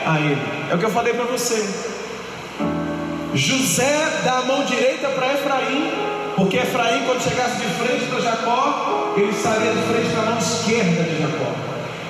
A 0.05 0.19
ele. 0.19 0.41
É 0.71 0.75
o 0.75 0.77
que 0.77 0.85
eu 0.85 0.91
falei 0.91 1.13
para 1.13 1.25
você. 1.25 1.63
José 3.33 4.21
dá 4.23 4.37
a 4.37 4.41
mão 4.43 4.63
direita 4.63 5.09
para 5.09 5.33
Efraim, 5.33 5.91
porque 6.35 6.57
Efraim, 6.57 7.03
quando 7.05 7.21
chegasse 7.21 7.57
de 7.57 7.67
frente 7.75 8.05
para 8.07 8.19
Jacó, 8.19 9.13
ele 9.15 9.31
estaria 9.31 9.71
de 9.71 9.81
frente 9.83 10.09
para 10.11 10.21
a 10.21 10.25
mão 10.25 10.37
esquerda 10.37 11.03
de 11.03 11.21
Jacó. 11.21 11.51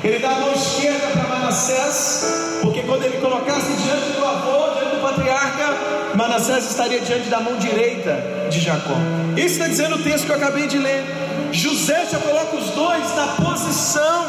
Ele 0.04 0.20
dá 0.20 0.30
a 0.32 0.40
mão 0.40 0.54
esquerda 0.54 1.08
para 1.14 1.24
Manassés, 1.24 2.60
porque 2.62 2.82
quando 2.84 3.04
ele 3.04 3.18
colocasse 3.18 3.74
diante 3.74 4.12
do 4.18 4.26
avô, 4.26 4.80
diante 4.80 4.96
do 4.96 5.02
patriarca, 5.02 5.78
Manassés 6.16 6.70
estaria 6.70 7.00
diante 7.02 7.28
da 7.30 7.40
mão 7.40 7.58
direita 7.58 8.48
de 8.50 8.60
Jacó. 8.60 8.96
Isso 9.36 9.56
está 9.56 9.68
dizendo 9.68 9.96
o 9.96 10.04
texto 10.04 10.26
que 10.26 10.32
eu 10.32 10.36
acabei 10.36 10.68
de 10.68 10.78
ler. 10.78 11.04
José 11.52 12.06
já 12.12 12.20
coloca 12.20 12.56
os 12.56 12.70
dois 12.72 13.16
na 13.16 13.28
posição, 13.28 14.26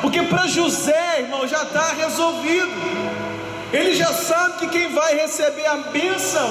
porque 0.00 0.22
para 0.22 0.46
José, 0.46 1.20
irmão, 1.20 1.46
já 1.46 1.62
está 1.62 1.92
resolvido. 1.92 3.29
Ele 3.72 3.94
já 3.94 4.12
sabe 4.12 4.58
que 4.58 4.68
quem 4.68 4.92
vai 4.92 5.14
receber 5.14 5.66
a 5.66 5.76
bênção 5.76 6.48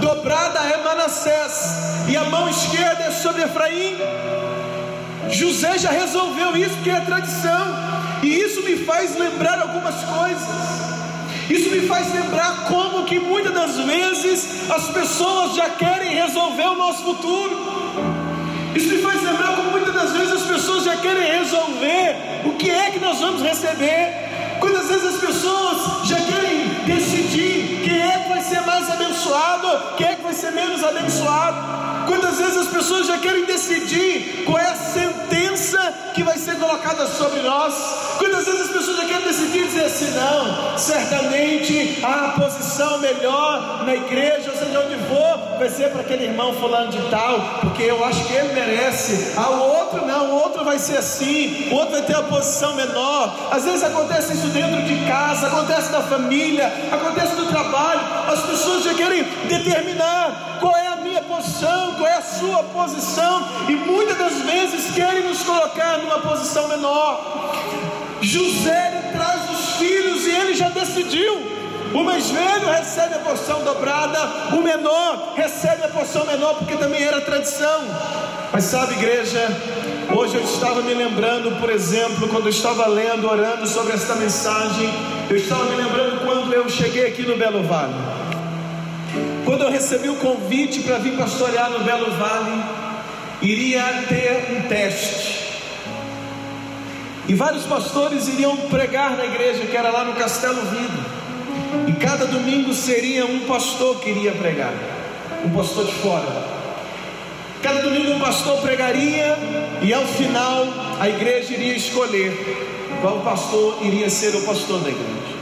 dobrada 0.00 0.60
é 0.60 0.82
Manassés, 0.82 2.06
e 2.08 2.16
a 2.16 2.24
mão 2.24 2.48
esquerda 2.48 3.04
é 3.04 3.10
sobre 3.10 3.42
Efraim. 3.42 3.98
José 5.28 5.78
já 5.78 5.90
resolveu 5.90 6.56
isso, 6.56 6.74
porque 6.76 6.90
é 6.90 7.00
tradição, 7.00 7.66
e 8.22 8.28
isso 8.40 8.62
me 8.62 8.76
faz 8.78 9.14
lembrar 9.18 9.60
algumas 9.60 9.94
coisas. 9.94 10.84
Isso 11.50 11.68
me 11.68 11.86
faz 11.86 12.12
lembrar 12.14 12.64
como 12.68 13.04
que 13.04 13.18
muitas 13.18 13.52
das 13.52 13.76
vezes 13.80 14.70
as 14.70 14.88
pessoas 14.88 15.54
já 15.54 15.68
querem 15.68 16.14
resolver 16.14 16.68
o 16.68 16.76
nosso 16.76 17.04
futuro. 17.04 17.54
Isso 18.74 18.88
me 18.88 19.02
faz 19.02 19.22
lembrar 19.22 19.54
como 19.54 19.70
muitas 19.70 19.94
das 19.94 20.12
vezes 20.12 20.32
as 20.32 20.42
pessoas 20.42 20.84
já 20.84 20.96
querem 20.96 21.38
resolver 21.38 22.16
o 22.46 22.52
que 22.52 22.70
é 22.70 22.90
que 22.90 22.98
nós 22.98 23.20
vamos 23.20 23.42
receber. 23.42 24.24
Quantas 24.58 24.88
vezes 24.88 25.14
as 25.14 25.20
pessoas 25.20 26.08
já 26.08 26.16
querem 26.16 26.43
decidir 26.84 27.82
quem 27.84 28.00
é 28.00 28.18
que 28.18 28.28
vai 28.28 28.42
ser 28.42 28.60
mais 28.60 28.90
abençoado, 28.90 29.96
quem 29.96 30.06
é 30.06 30.16
que 30.16 30.22
vai 30.22 30.34
ser 30.34 30.52
menos 30.52 30.82
abençoado. 30.82 31.93
Quantas 32.06 32.38
vezes 32.38 32.56
as 32.56 32.68
pessoas 32.68 33.06
já 33.06 33.18
querem 33.18 33.44
decidir 33.44 34.44
qual 34.44 34.58
é 34.58 34.66
a 34.66 34.74
sentença 34.74 35.78
que 36.14 36.22
vai 36.22 36.36
ser 36.38 36.56
colocada 36.56 37.06
sobre 37.06 37.40
nós? 37.40 37.74
Quantas 38.18 38.44
vezes 38.44 38.60
as 38.62 38.68
pessoas 38.68 38.96
já 38.96 39.04
querem 39.06 39.26
decidir 39.26 39.66
dizer 39.66 39.84
assim, 39.84 40.10
não, 40.10 40.78
certamente 40.78 42.00
a 42.02 42.34
posição 42.40 42.98
melhor 42.98 43.84
na 43.84 43.94
igreja, 43.94 44.50
ou 44.50 44.56
seja, 44.56 44.80
onde 44.80 44.96
for, 45.08 45.58
vai 45.58 45.68
ser 45.68 45.90
para 45.90 46.00
aquele 46.02 46.24
irmão 46.24 46.52
fulano 46.54 46.90
de 46.90 47.00
tal, 47.10 47.40
porque 47.60 47.82
eu 47.82 48.04
acho 48.04 48.24
que 48.24 48.32
ele 48.32 48.52
merece. 48.52 49.32
Ah, 49.36 49.50
o 49.50 49.60
outro 49.60 50.06
não, 50.06 50.30
o 50.30 50.34
outro 50.34 50.64
vai 50.64 50.78
ser 50.78 50.98
assim, 50.98 51.68
o 51.70 51.74
outro 51.74 51.92
vai 51.92 52.02
ter 52.02 52.16
a 52.16 52.22
posição 52.22 52.74
menor. 52.74 53.34
Às 53.50 53.64
vezes 53.64 53.82
acontece 53.82 54.34
isso 54.34 54.48
dentro 54.48 54.82
de 54.82 55.06
casa, 55.06 55.46
acontece 55.46 55.90
na 55.90 56.02
família, 56.02 56.72
acontece 56.92 57.34
no 57.34 57.46
trabalho. 57.46 58.00
As 58.28 58.40
pessoas 58.40 58.84
já 58.84 58.94
querem 58.94 59.24
determinar 59.48 60.58
qual 60.60 60.76
é 60.76 60.88
a 60.88 60.93
posição, 61.64 61.94
qual 61.94 62.06
é 62.06 62.16
a 62.16 62.22
sua 62.22 62.62
posição, 62.64 63.48
e 63.68 63.72
muitas 63.72 64.18
das 64.18 64.42
vezes 64.42 64.94
querem 64.94 65.24
nos 65.24 65.42
colocar 65.42 65.98
numa 65.98 66.20
posição 66.20 66.68
menor. 66.68 67.54
José 68.20 69.10
traz 69.12 69.50
os 69.50 69.76
filhos 69.76 70.26
e 70.26 70.30
ele 70.30 70.54
já 70.54 70.68
decidiu. 70.68 71.54
O 71.94 72.02
mais 72.02 72.28
velho 72.28 72.68
recebe 72.70 73.14
a 73.14 73.18
porção 73.20 73.62
dobrada, 73.62 74.18
o 74.52 74.60
menor 74.60 75.34
recebe 75.36 75.84
a 75.84 75.88
porção 75.88 76.26
menor, 76.26 76.54
porque 76.54 76.74
também 76.76 77.02
era 77.02 77.20
tradição. 77.20 77.82
Mas 78.52 78.64
sabe, 78.64 78.94
igreja, 78.94 79.46
hoje 80.12 80.34
eu 80.34 80.42
estava 80.42 80.82
me 80.82 80.92
lembrando, 80.92 81.58
por 81.60 81.70
exemplo, 81.70 82.28
quando 82.28 82.46
eu 82.46 82.50
estava 82.50 82.86
lendo, 82.86 83.28
orando 83.28 83.66
sobre 83.68 83.92
esta 83.92 84.16
mensagem, 84.16 84.92
eu 85.30 85.36
estava 85.36 85.64
me 85.66 85.76
lembrando 85.76 86.24
quando 86.24 86.52
eu 86.52 86.68
cheguei 86.68 87.06
aqui 87.06 87.22
no 87.22 87.36
Belo 87.36 87.62
Vale. 87.62 88.13
Quando 89.54 89.66
eu 89.66 89.70
recebi 89.70 90.08
o 90.08 90.16
convite 90.16 90.80
para 90.80 90.98
vir 90.98 91.16
pastorear 91.16 91.70
no 91.70 91.84
Belo 91.84 92.10
Vale, 92.16 92.60
iria 93.40 93.84
ter 94.08 94.52
um 94.52 94.62
teste. 94.62 95.60
E 97.28 97.34
vários 97.34 97.62
pastores 97.62 98.26
iriam 98.26 98.56
pregar 98.56 99.16
na 99.16 99.24
igreja 99.24 99.64
que 99.64 99.76
era 99.76 99.92
lá 99.92 100.04
no 100.06 100.14
Castelo 100.14 100.60
Vido. 100.62 101.04
E 101.86 101.92
cada 101.92 102.26
domingo 102.26 102.74
seria 102.74 103.26
um 103.26 103.46
pastor 103.46 104.00
que 104.00 104.10
iria 104.10 104.32
pregar, 104.32 104.74
um 105.44 105.50
pastor 105.50 105.86
de 105.86 105.92
fora. 105.92 106.26
Cada 107.62 107.80
domingo 107.80 108.10
um 108.10 108.18
pastor 108.18 108.60
pregaria 108.60 109.38
e 109.82 109.94
ao 109.94 110.04
final 110.04 110.66
a 110.98 111.08
igreja 111.08 111.54
iria 111.54 111.76
escolher 111.76 112.32
qual 113.00 113.20
pastor 113.20 113.78
iria 113.82 114.10
ser 114.10 114.34
o 114.34 114.40
pastor 114.40 114.80
da 114.80 114.88
igreja. 114.88 115.38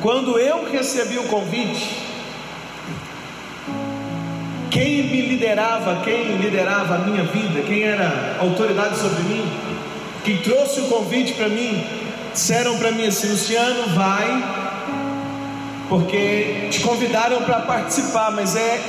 Quando 0.00 0.38
eu 0.38 0.70
recebi 0.70 1.18
o 1.18 1.24
convite, 1.24 2.11
quem 4.72 5.02
me 5.02 5.20
liderava, 5.20 6.00
quem 6.02 6.38
liderava 6.38 6.94
a 6.94 6.98
minha 6.98 7.24
vida, 7.24 7.60
quem 7.60 7.82
era 7.82 8.36
autoridade 8.40 8.98
sobre 8.98 9.22
mim, 9.24 9.46
quem 10.24 10.38
trouxe 10.38 10.80
o 10.80 10.84
convite 10.84 11.34
para 11.34 11.50
mim, 11.50 11.86
disseram 12.32 12.78
para 12.78 12.90
mim 12.90 13.06
assim: 13.06 13.28
Luciano, 13.28 13.94
vai 13.94 14.62
porque 15.90 16.68
te 16.70 16.80
convidaram 16.80 17.42
para 17.42 17.60
participar, 17.60 18.30
mas 18.30 18.56
é 18.56 18.80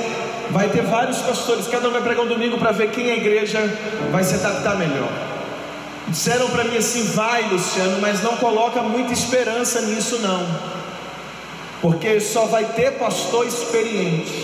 vai 0.50 0.70
ter 0.70 0.82
vários 0.82 1.18
pastores, 1.18 1.66
cada 1.66 1.86
um 1.86 1.92
vai 1.92 2.00
pregar 2.00 2.24
um 2.24 2.28
domingo 2.28 2.56
para 2.56 2.72
ver 2.72 2.90
quem 2.90 3.10
a 3.10 3.16
igreja 3.16 3.60
vai 4.10 4.24
se 4.24 4.36
adaptar 4.36 4.76
melhor. 4.76 5.12
Disseram 6.08 6.48
para 6.48 6.64
mim 6.64 6.78
assim: 6.78 7.04
vai, 7.12 7.42
Luciano, 7.50 7.98
mas 8.00 8.22
não 8.22 8.38
coloca 8.38 8.80
muita 8.80 9.12
esperança 9.12 9.82
nisso, 9.82 10.18
não, 10.20 10.46
porque 11.82 12.20
só 12.20 12.46
vai 12.46 12.64
ter 12.64 12.92
pastor 12.92 13.46
experiente, 13.46 14.43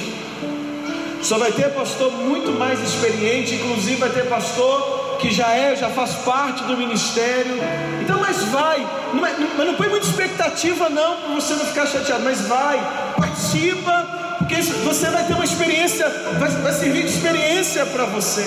só 1.22 1.38
vai 1.38 1.52
ter 1.52 1.70
pastor 1.70 2.10
muito 2.12 2.52
mais 2.52 2.80
experiente, 2.80 3.54
inclusive 3.54 3.96
vai 3.96 4.10
ter 4.10 4.26
pastor 4.26 5.18
que 5.20 5.30
já 5.30 5.50
é, 5.52 5.76
já 5.76 5.90
faz 5.90 6.14
parte 6.16 6.64
do 6.64 6.76
ministério. 6.76 7.58
Então, 8.00 8.18
mas 8.20 8.42
vai, 8.44 8.86
não 9.12 9.26
é, 9.26 9.34
mas 9.56 9.66
não 9.66 9.74
põe 9.74 9.88
muita 9.88 10.06
expectativa 10.06 10.88
não, 10.88 11.16
para 11.16 11.34
você 11.34 11.54
não 11.54 11.66
ficar 11.66 11.86
chateado, 11.86 12.24
mas 12.24 12.40
vai, 12.42 12.78
participa, 13.16 14.36
porque 14.38 14.62
você 14.62 15.10
vai 15.10 15.24
ter 15.24 15.34
uma 15.34 15.44
experiência, 15.44 16.08
vai, 16.38 16.48
vai 16.48 16.72
servir 16.72 17.02
de 17.02 17.10
experiência 17.10 17.84
para 17.86 18.06
você. 18.06 18.44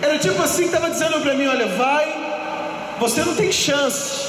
Era 0.00 0.18
tipo 0.18 0.40
assim 0.42 0.62
que 0.62 0.74
estava 0.74 0.90
dizendo 0.90 1.20
para 1.20 1.34
mim: 1.34 1.46
olha, 1.46 1.66
vai, 1.76 2.96
você 2.98 3.24
não 3.24 3.34
tem 3.34 3.50
chance, 3.50 4.28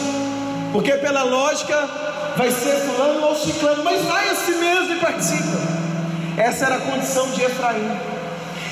porque 0.72 0.93
pela 0.93 1.24
lógica 1.24 1.88
vai 2.36 2.50
ser 2.50 2.76
fulano 2.78 3.28
ou 3.28 3.36
ciclano, 3.36 3.84
mas 3.84 4.04
vai 4.04 4.30
assim 4.30 4.58
mesmo 4.58 4.96
e 4.96 5.00
participa. 5.00 5.83
Essa 6.38 6.65
era 6.65 6.76
a 6.76 6.82
condição 6.82 7.30
de 7.32 7.43
Efraim. 7.43 7.91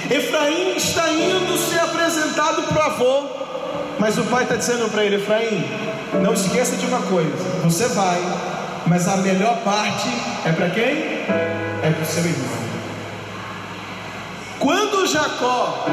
Efraim 0.10 0.76
está 0.76 1.10
indo 1.10 1.58
ser 1.58 1.80
apresentado 1.80 2.64
para 2.64 2.78
o 2.78 2.82
avô, 2.82 3.30
mas 4.00 4.18
o 4.18 4.24
pai 4.24 4.44
está 4.44 4.56
dizendo 4.56 4.90
para 4.90 5.06
ele: 5.06 5.18
Efraim, 5.18 5.64
não 6.24 6.34
esqueça 6.34 6.76
de 6.76 6.86
uma 6.88 7.02
coisa, 7.04 7.32
você 7.64 7.88
vai, 7.90 8.20
mas 8.88 9.08
a 9.08 9.18
melhor 9.18 9.58
parte 9.64 10.10
é 10.46 10.52
para 10.52 10.70
quem? 10.72 10.84
É 11.84 11.92
para 11.94 12.02
o 12.02 12.06
seu 12.06 12.26
irmão. 12.26 12.62
Quando 14.60 15.08
Jacó, 15.08 15.86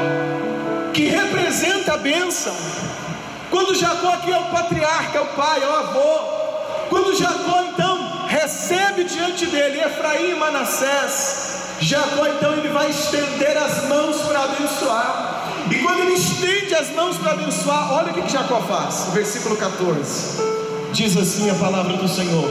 que 0.93 1.07
representa 1.07 1.93
a 1.93 1.97
bênção, 1.97 2.55
quando 3.49 3.75
Jacó 3.75 4.09
aqui 4.13 4.31
é 4.31 4.37
o 4.37 4.45
patriarca, 4.45 5.17
é 5.17 5.21
o 5.21 5.25
pai, 5.27 5.63
é 5.63 5.67
o 5.67 5.75
avô, 5.75 6.19
quando 6.89 7.15
Jacó 7.15 7.63
então 7.63 8.27
recebe 8.27 9.03
diante 9.03 9.45
dele 9.45 9.81
Efraim 9.81 10.31
e 10.31 10.35
Manassés, 10.35 11.48
Jacó 11.81 12.27
então 12.27 12.53
ele 12.53 12.69
vai 12.69 12.89
estender 12.89 13.57
as 13.57 13.87
mãos 13.87 14.17
para 14.21 14.43
abençoar. 14.43 15.43
E 15.71 15.75
quando 15.75 15.99
ele 16.01 16.13
estende 16.13 16.75
as 16.75 16.89
mãos 16.91 17.17
para 17.17 17.31
abençoar, 17.31 17.93
olha 17.93 18.11
o 18.11 18.13
que, 18.13 18.21
que 18.21 18.31
Jacó 18.31 18.59
faz. 18.61 19.09
Versículo 19.13 19.55
14. 19.55 20.41
Diz 20.91 21.15
assim 21.15 21.49
a 21.49 21.55
palavra 21.55 21.93
do 21.93 22.07
Senhor: 22.07 22.49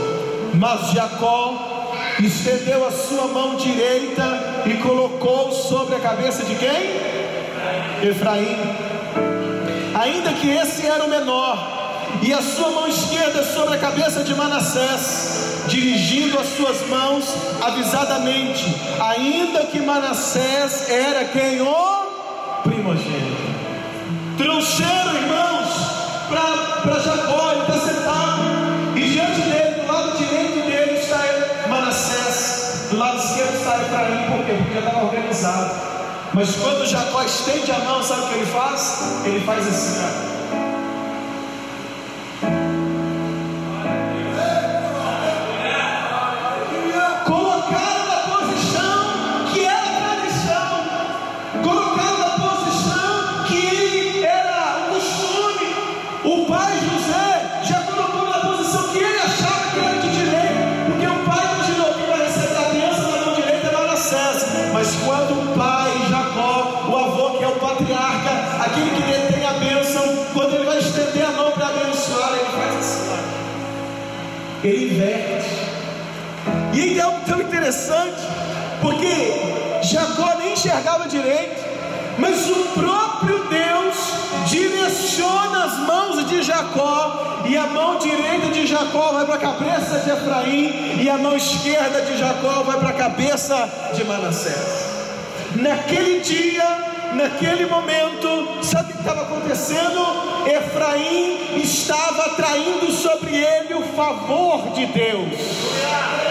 Mas 0.54 0.92
Jacó 0.92 1.94
estendeu 2.20 2.86
a 2.86 2.90
sua 2.90 3.26
mão 3.28 3.56
direita 3.56 4.62
e 4.66 4.74
colocou 4.78 5.52
sobre 5.52 5.96
a 5.96 6.00
cabeça 6.00 6.44
de 6.44 6.54
quem? 6.54 8.08
Efraim. 8.08 8.56
Ainda 10.00 10.32
que 10.32 10.48
esse 10.50 10.86
era 10.86 11.04
o 11.04 11.08
menor, 11.08 11.78
e 12.22 12.32
a 12.32 12.42
sua 12.42 12.70
mão 12.70 12.88
esquerda 12.88 13.42
sobre 13.42 13.74
a 13.74 13.78
cabeça 13.78 14.22
de 14.22 14.34
Manassés, 14.34 15.57
dirigindo 15.68 16.38
as 16.38 16.48
suas 16.56 16.86
mãos 16.88 17.24
avisadamente, 17.60 18.74
ainda 19.00 19.66
que 19.66 19.80
Manassés 19.80 20.88
era 20.88 21.24
quem 21.26 21.60
o 21.60 22.60
primogênito. 22.64 23.48
Trouxeram, 24.36 25.14
irmãos, 25.14 25.68
para 26.28 26.98
Jacó, 27.00 27.52
ele 27.52 27.60
está 27.60 27.78
sentado, 27.78 28.42
e 28.96 29.08
diante 29.10 29.40
dele, 29.42 29.80
do 29.82 29.92
lado 29.92 30.16
direito 30.16 30.66
dele 30.66 30.98
está 30.98 31.18
Manassés, 31.68 32.88
do 32.90 32.96
lado 32.96 33.18
esquerdo 33.18 33.56
está 33.56 33.82
Efraim, 33.82 34.30
por 34.30 34.46
quê? 34.46 34.54
Porque 34.62 34.78
estava 34.78 35.04
organizado. 35.04 35.70
Mas 36.34 36.56
quando 36.56 36.86
Jacó 36.86 37.22
estende 37.22 37.70
a 37.72 37.78
mão, 37.80 38.02
sabe 38.02 38.22
o 38.22 38.28
que 38.28 38.34
ele 38.34 38.46
faz? 38.46 39.22
Ele 39.24 39.40
faz 39.44 39.66
assim, 39.66 39.98
ó. 40.34 40.37
E 76.78 76.96
é 76.96 77.02
algo 77.02 77.18
tão 77.26 77.40
interessante, 77.40 78.22
porque 78.80 79.82
Jacó 79.82 80.36
nem 80.38 80.52
enxergava 80.52 81.08
direito, 81.08 81.60
mas 82.18 82.48
o 82.48 82.54
próprio 82.78 83.48
Deus 83.48 83.96
direciona 84.46 85.64
as 85.64 85.76
mãos 85.80 86.28
de 86.28 86.40
Jacó, 86.40 87.42
e 87.46 87.56
a 87.56 87.66
mão 87.66 87.98
direita 87.98 88.48
de 88.52 88.64
Jacó 88.64 89.10
vai 89.12 89.24
para 89.24 89.34
a 89.34 89.38
cabeça 89.38 89.98
de 89.98 90.10
Efraim, 90.10 91.00
e 91.02 91.10
a 91.10 91.18
mão 91.18 91.36
esquerda 91.36 92.00
de 92.02 92.16
Jacó 92.16 92.62
vai 92.62 92.78
para 92.78 92.90
a 92.90 92.92
cabeça 92.92 93.68
de 93.94 94.04
Manassés. 94.04 94.86
Naquele 95.56 96.20
dia, 96.20 97.10
naquele 97.14 97.66
momento, 97.66 98.62
sabe 98.62 98.92
o 98.92 98.94
que 98.94 99.00
estava 99.00 99.22
acontecendo? 99.22 100.00
Efraim 100.46 101.60
estava 101.60 102.26
atraindo 102.26 102.92
sobre 102.92 103.36
ele 103.36 103.74
o 103.74 103.82
favor 103.96 104.70
de 104.74 104.86
Deus. 104.86 106.27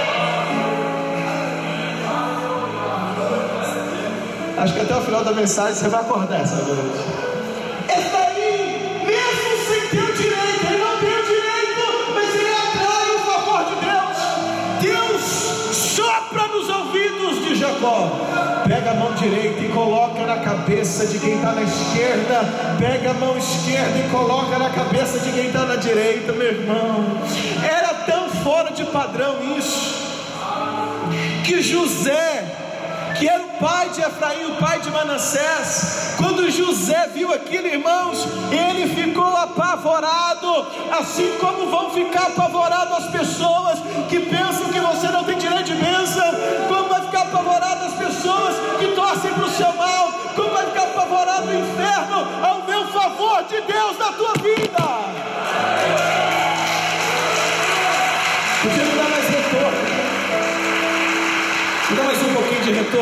Acho 4.57 4.73
que 4.73 4.81
até 4.81 4.95
o 4.95 5.01
final 5.01 5.23
da 5.23 5.31
mensagem 5.31 5.75
você 5.75 5.87
vai 5.87 6.01
acordar 6.01 6.41
essa 6.41 6.55
noite. 6.55 6.99
Efraim, 7.87 9.05
mesmo 9.05 9.67
sem 9.67 9.87
ter 9.89 10.03
o 10.03 10.13
direito, 10.13 10.65
ele 10.65 10.77
não 10.83 10.97
tem 10.99 11.13
o 11.13 11.25
direito, 11.25 12.13
mas 12.15 12.35
ele 12.35 12.51
atrai 12.51 13.15
o 13.15 13.19
favor 13.19 13.63
de 13.65 13.75
Deus. 13.85 15.21
Deus 15.21 15.21
sopra 15.75 16.47
nos 16.47 16.69
ouvidos 16.69 17.45
de 17.45 17.55
Jacó 17.55 18.27
Pega 18.67 18.91
a 18.91 18.93
mão 18.95 19.13
direita 19.13 19.63
e 19.63 19.69
coloca 19.69 20.25
na 20.25 20.39
cabeça 20.39 21.07
de 21.07 21.19
quem 21.19 21.35
está 21.35 21.53
na 21.53 21.61
esquerda. 21.61 22.41
Pega 22.77 23.11
a 23.11 23.13
mão 23.13 23.37
esquerda 23.37 23.97
e 23.97 24.09
coloca 24.09 24.59
na 24.59 24.69
cabeça 24.69 25.19
de 25.19 25.31
quem 25.31 25.47
está 25.47 25.65
na 25.65 25.77
direita, 25.77 26.33
meu 26.33 26.47
irmão. 26.47 27.05
Era 27.63 27.93
tão 28.05 28.29
fora 28.29 28.71
de 28.71 28.83
padrão 28.85 29.37
isso, 29.57 29.95
que 31.45 31.61
José, 31.61 32.66
que 33.17 33.27
era 33.27 33.43
o 33.43 33.49
pai 33.59 33.89
de 33.89 34.01
Efraim, 34.01 34.45
o 34.45 34.55
pai 34.57 34.79
de 34.79 34.91
Manassés, 34.91 36.15
quando 36.17 36.49
José 36.51 37.09
viu 37.13 37.33
aquilo, 37.33 37.67
irmãos, 37.67 38.27
ele 38.51 38.93
ficou 38.93 39.35
apavorado, 39.35 40.67
assim 40.91 41.37
como 41.39 41.69
vão 41.69 41.91
ficar 41.91 42.27
apavoradas 42.27 43.05
as 43.05 43.11
pessoas 43.11 43.79
que 44.09 44.19
pensam 44.19 44.69
que 44.69 44.79
você 44.79 45.07
não 45.07 45.23
tem 45.23 45.37
direito 45.37 45.63
de 45.63 45.75
bênção, 45.75 46.23
como 46.67 46.89
vai 46.89 47.01
ficar 47.01 47.23
apavorado 47.23 47.85
as 47.85 47.93
pessoas 47.93 48.55
que 48.79 48.87
torcem 48.87 49.33
para 49.33 49.45
o 49.45 49.49
seu 49.49 49.73
mal, 49.73 50.11
como 50.35 50.49
vai 50.51 50.65
ficar 50.65 50.83
apavorado 50.83 51.47
o 51.47 51.53
inferno 51.53 52.27
ao 52.43 52.67
o 52.77 52.87
favor 52.87 53.43
de 53.43 53.59
Deus 53.61 53.97
na 53.97 54.11
tua 54.13 54.33
vida. 54.33 54.86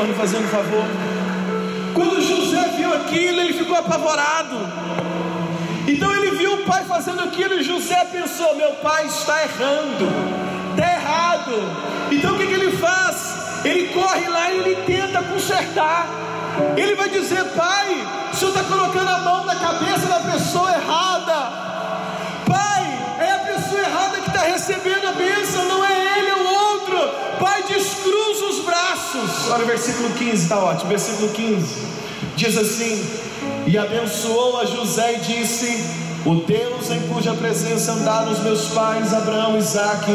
Retorno, 0.05 0.13
fazendo 0.13 0.47
favor. 0.49 0.85
Quando 1.93 2.21
José 2.21 2.69
viu 2.77 2.93
aquilo, 2.93 3.41
ele 3.41 3.53
ficou 3.53 3.75
apavorado. 3.75 4.57
Então 5.87 6.13
ele 6.15 6.31
viu 6.37 6.53
o 6.53 6.57
pai 6.65 6.83
fazendo 6.85 7.21
aquilo 7.21 7.55
e 7.55 7.63
José 7.63 8.05
pensou: 8.11 8.55
meu 8.55 8.71
pai 8.75 9.05
está 9.05 9.43
errando, 9.43 10.07
está 10.71 10.93
errado. 10.93 11.53
Então 12.11 12.35
o 12.35 12.37
que, 12.37 12.47
que 12.47 12.53
ele 12.53 12.77
faz? 12.77 13.63
Ele 13.63 13.87
corre 13.89 14.27
lá 14.27 14.51
e 14.51 14.59
ele 14.59 14.75
tenta 14.85 15.23
consertar. 15.23 16.07
Ele 16.77 16.95
vai 16.95 17.09
dizer: 17.09 17.43
Pai, 17.55 18.07
o 18.31 18.35
senhor 18.35 18.51
está 18.51 18.63
colocando 18.63 19.09
a 19.09 19.17
mão 19.19 19.45
na 19.45 19.55
cabeça 19.55 20.07
da 20.07 20.19
pessoa 20.19 20.71
errada. 20.71 21.14
Olha 29.51 29.63
o 29.63 29.67
versículo 29.67 30.09
15, 30.09 30.43
está 30.43 30.59
ótimo. 30.59 30.89
Versículo 30.89 31.29
15 31.29 31.65
diz 32.35 32.57
assim: 32.57 33.05
E 33.67 33.77
abençoou 33.77 34.59
a 34.59 34.65
José 34.65 35.15
e 35.15 35.17
disse: 35.19 36.05
o 36.25 36.33
Deus 36.37 36.89
em 36.89 37.01
cuja 37.01 37.35
presença 37.35 37.91
andaram 37.91 38.31
os 38.31 38.39
meus 38.39 38.69
pais, 38.69 39.13
Abraão 39.13 39.55
e 39.55 39.59
Isaac, 39.59 40.09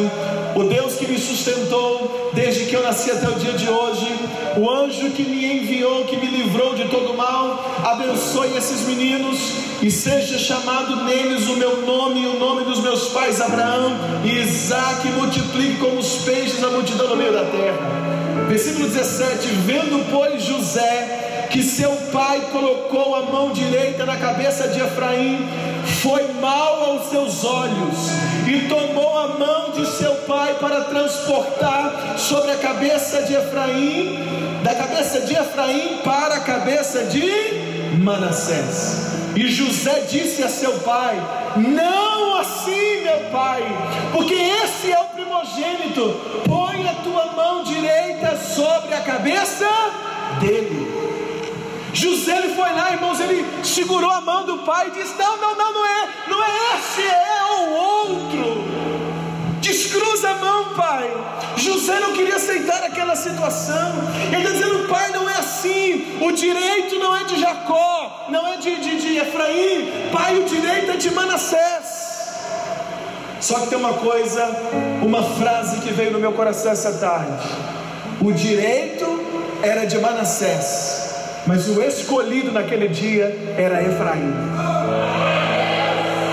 o 0.56 0.64
Deus 0.64 0.94
que 0.94 1.06
me 1.06 1.16
sustentou 1.16 2.32
desde 2.34 2.64
que 2.64 2.74
eu 2.74 2.82
nasci 2.82 3.12
até 3.12 3.28
o 3.28 3.34
dia 3.34 3.52
de 3.52 3.68
hoje, 3.68 4.12
o 4.56 4.68
anjo 4.68 5.10
que 5.10 5.22
me 5.22 5.58
enviou, 5.58 6.04
que 6.06 6.16
me 6.16 6.26
livrou 6.26 6.74
de 6.74 6.88
todo 6.88 7.14
mal, 7.14 7.64
abençoe 7.84 8.56
esses 8.56 8.80
meninos 8.88 9.38
e 9.80 9.88
seja 9.88 10.36
chamado 10.36 11.04
neles 11.04 11.46
o 11.46 11.54
meu 11.54 11.86
nome 11.86 12.22
e 12.22 12.26
o 12.26 12.40
nome 12.40 12.64
dos 12.64 12.80
meus 12.80 13.10
pais, 13.10 13.40
Abraão 13.40 13.96
e 14.24 14.40
Isaac, 14.40 15.06
multiplique 15.12 15.76
como 15.76 16.00
os 16.00 16.24
peixes 16.24 16.60
a 16.64 16.70
multidão 16.70 17.08
no 17.08 17.16
meio 17.16 17.32
da 17.32 17.44
terra. 17.44 18.29
Versículo 18.50 18.88
17: 18.88 19.46
Vendo, 19.64 20.10
pois, 20.10 20.42
José 20.42 21.46
que 21.50 21.62
seu 21.62 21.90
pai 22.12 22.48
colocou 22.52 23.14
a 23.14 23.22
mão 23.22 23.52
direita 23.52 24.04
na 24.04 24.16
cabeça 24.16 24.68
de 24.68 24.80
Efraim 24.80 25.48
foi 26.02 26.32
mal 26.40 26.84
aos 26.84 27.10
seus 27.10 27.44
olhos 27.44 27.96
e 28.46 28.68
tomou 28.68 29.18
a 29.18 29.28
mão 29.38 29.70
de 29.70 29.86
seu 29.86 30.12
pai 30.26 30.56
para 30.60 30.82
transportar 30.82 32.16
sobre 32.18 32.52
a 32.52 32.56
cabeça 32.56 33.22
de 33.22 33.34
Efraim, 33.34 34.18
da 34.64 34.74
cabeça 34.74 35.20
de 35.20 35.34
Efraim 35.34 36.00
para 36.04 36.36
a 36.36 36.40
cabeça 36.40 37.04
de 37.04 37.30
Manassés. 37.98 39.10
E 39.36 39.46
José 39.48 40.06
disse 40.08 40.42
a 40.42 40.48
seu 40.48 40.72
pai: 40.80 41.20
Não 41.56 42.09
pai, 43.30 43.62
porque 44.12 44.34
esse 44.34 44.92
é 44.92 44.98
o 44.98 45.04
primogênito. 45.06 46.20
Põe 46.46 46.88
a 46.88 46.94
tua 46.94 47.26
mão 47.32 47.62
direita 47.62 48.36
sobre 48.36 48.94
a 48.94 49.00
cabeça 49.00 49.66
dele. 50.40 51.00
José 51.92 52.36
ele 52.38 52.54
foi 52.54 52.72
lá, 52.72 52.92
irmãos, 52.92 53.18
ele 53.20 53.44
segurou 53.64 54.10
a 54.10 54.20
mão 54.20 54.44
do 54.44 54.58
pai 54.58 54.88
e 54.88 54.90
disse: 54.92 55.14
Não, 55.18 55.36
não, 55.36 55.56
não, 55.56 55.72
não 55.72 55.86
é, 55.86 56.08
não 56.28 56.44
é 56.44 56.50
esse, 56.76 57.02
é 57.02 57.42
o 57.58 57.72
outro. 57.72 58.64
Descruza 59.60 60.30
a 60.30 60.34
mão, 60.34 60.74
pai. 60.74 61.10
José 61.56 61.98
não 62.00 62.12
queria 62.12 62.36
aceitar 62.36 62.82
aquela 62.82 63.16
situação. 63.16 63.92
Ele 64.32 64.36
está 64.36 64.52
dizendo: 64.52 64.88
Pai, 64.88 65.10
não 65.10 65.28
é 65.28 65.34
assim. 65.34 66.18
O 66.20 66.32
direito 66.32 66.98
não 66.98 67.14
é 67.16 67.24
de 67.24 67.40
Jacó, 67.40 68.26
não 68.28 68.46
é 68.46 68.56
de, 68.56 68.76
de, 68.76 69.00
de 69.00 69.16
Efraim. 69.18 70.10
Pai, 70.12 70.38
o 70.38 70.44
direito 70.44 70.92
é 70.92 70.96
de 70.96 71.10
Manassés. 71.10 71.89
Só 73.40 73.60
que 73.60 73.68
tem 73.68 73.78
uma 73.78 73.94
coisa, 73.94 74.44
uma 75.02 75.22
frase 75.22 75.80
que 75.80 75.92
veio 75.92 76.12
no 76.12 76.18
meu 76.18 76.32
coração 76.32 76.72
essa 76.72 76.92
tarde: 76.92 77.48
o 78.20 78.32
direito 78.32 79.06
era 79.62 79.84
de 79.84 79.98
Manassés 79.98 81.10
mas 81.46 81.68
o 81.68 81.82
escolhido 81.82 82.52
naquele 82.52 82.88
dia 82.88 83.36
era 83.56 83.82
Efraim. 83.82 84.32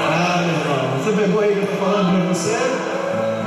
Ah, 0.09 0.43
meu 0.45 1.03
você 1.03 1.21
pegou 1.21 1.41
aí 1.41 1.53
que 1.53 1.59
eu 1.59 1.63
estou 1.63 1.77
falando 1.77 2.11
para 2.11 2.33
você? 2.33 2.57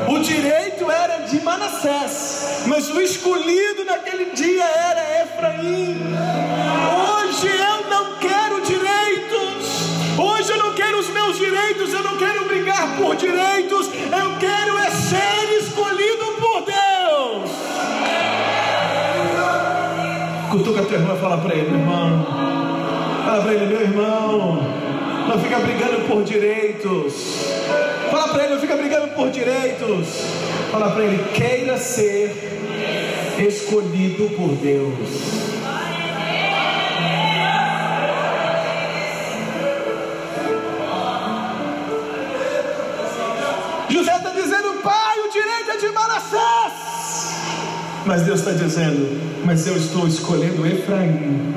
O 0.08 0.18
direito 0.20 0.90
era 0.90 1.18
de 1.18 1.40
Manassés, 1.40 2.62
mas 2.66 2.88
o 2.90 3.00
escolhido 3.00 3.84
naquele 3.84 4.32
dia 4.32 4.64
era 4.64 5.22
Efraim. 5.22 6.00
Hoje 6.96 7.46
eu 7.46 7.79
por 13.00 13.16
direitos, 13.16 13.86
eu 13.88 14.36
quero 14.38 14.78
é 14.78 14.90
ser 14.90 15.58
escolhido 15.60 16.24
por 16.38 16.62
Deus. 16.62 17.50
Cutuca 20.50 20.82
teu 20.82 20.98
irmão 20.98 21.16
e 21.16 21.20
fala 21.20 21.38
para 21.38 21.54
ele, 21.54 21.74
irmão. 21.74 22.26
Fala 23.24 23.42
para 23.42 23.54
ele, 23.54 23.66
meu 23.66 23.80
irmão. 23.80 24.62
Não 25.28 25.40
fica 25.40 25.58
brigando 25.60 26.06
por 26.08 26.24
direitos. 26.24 27.46
Fala 28.10 28.28
para 28.28 28.44
ele, 28.44 28.54
não 28.54 28.60
fica 28.60 28.76
brigando 28.76 29.08
por 29.08 29.30
direitos. 29.30 30.24
Fala 30.70 30.90
para 30.90 31.04
ele, 31.04 31.24
queira 31.32 31.78
ser 31.78 32.34
escolhido 33.38 34.28
por 34.36 34.48
Deus. 34.56 35.59
José 43.90 44.16
está 44.16 44.30
dizendo, 44.30 44.80
pai, 44.82 45.18
o 45.20 45.30
direito 45.30 45.70
é 45.72 45.76
de 45.76 45.88
Manassés. 45.88 46.90
Mas 48.06 48.22
Deus 48.22 48.38
está 48.40 48.52
dizendo: 48.52 49.20
Mas 49.44 49.66
eu 49.66 49.76
estou 49.76 50.06
escolhendo 50.06 50.66
Efraim. 50.66 51.54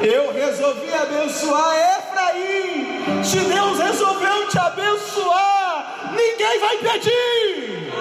Eu 0.00 0.32
resolvi 0.32 0.94
abençoar 0.94 1.98
Efraim. 1.98 3.22
Se 3.22 3.38
Deus 3.40 3.78
resolveu 3.78 4.48
te 4.48 4.58
abençoar, 4.58 6.12
ninguém 6.12 6.58
vai 6.60 6.78
pedir. 6.78 7.92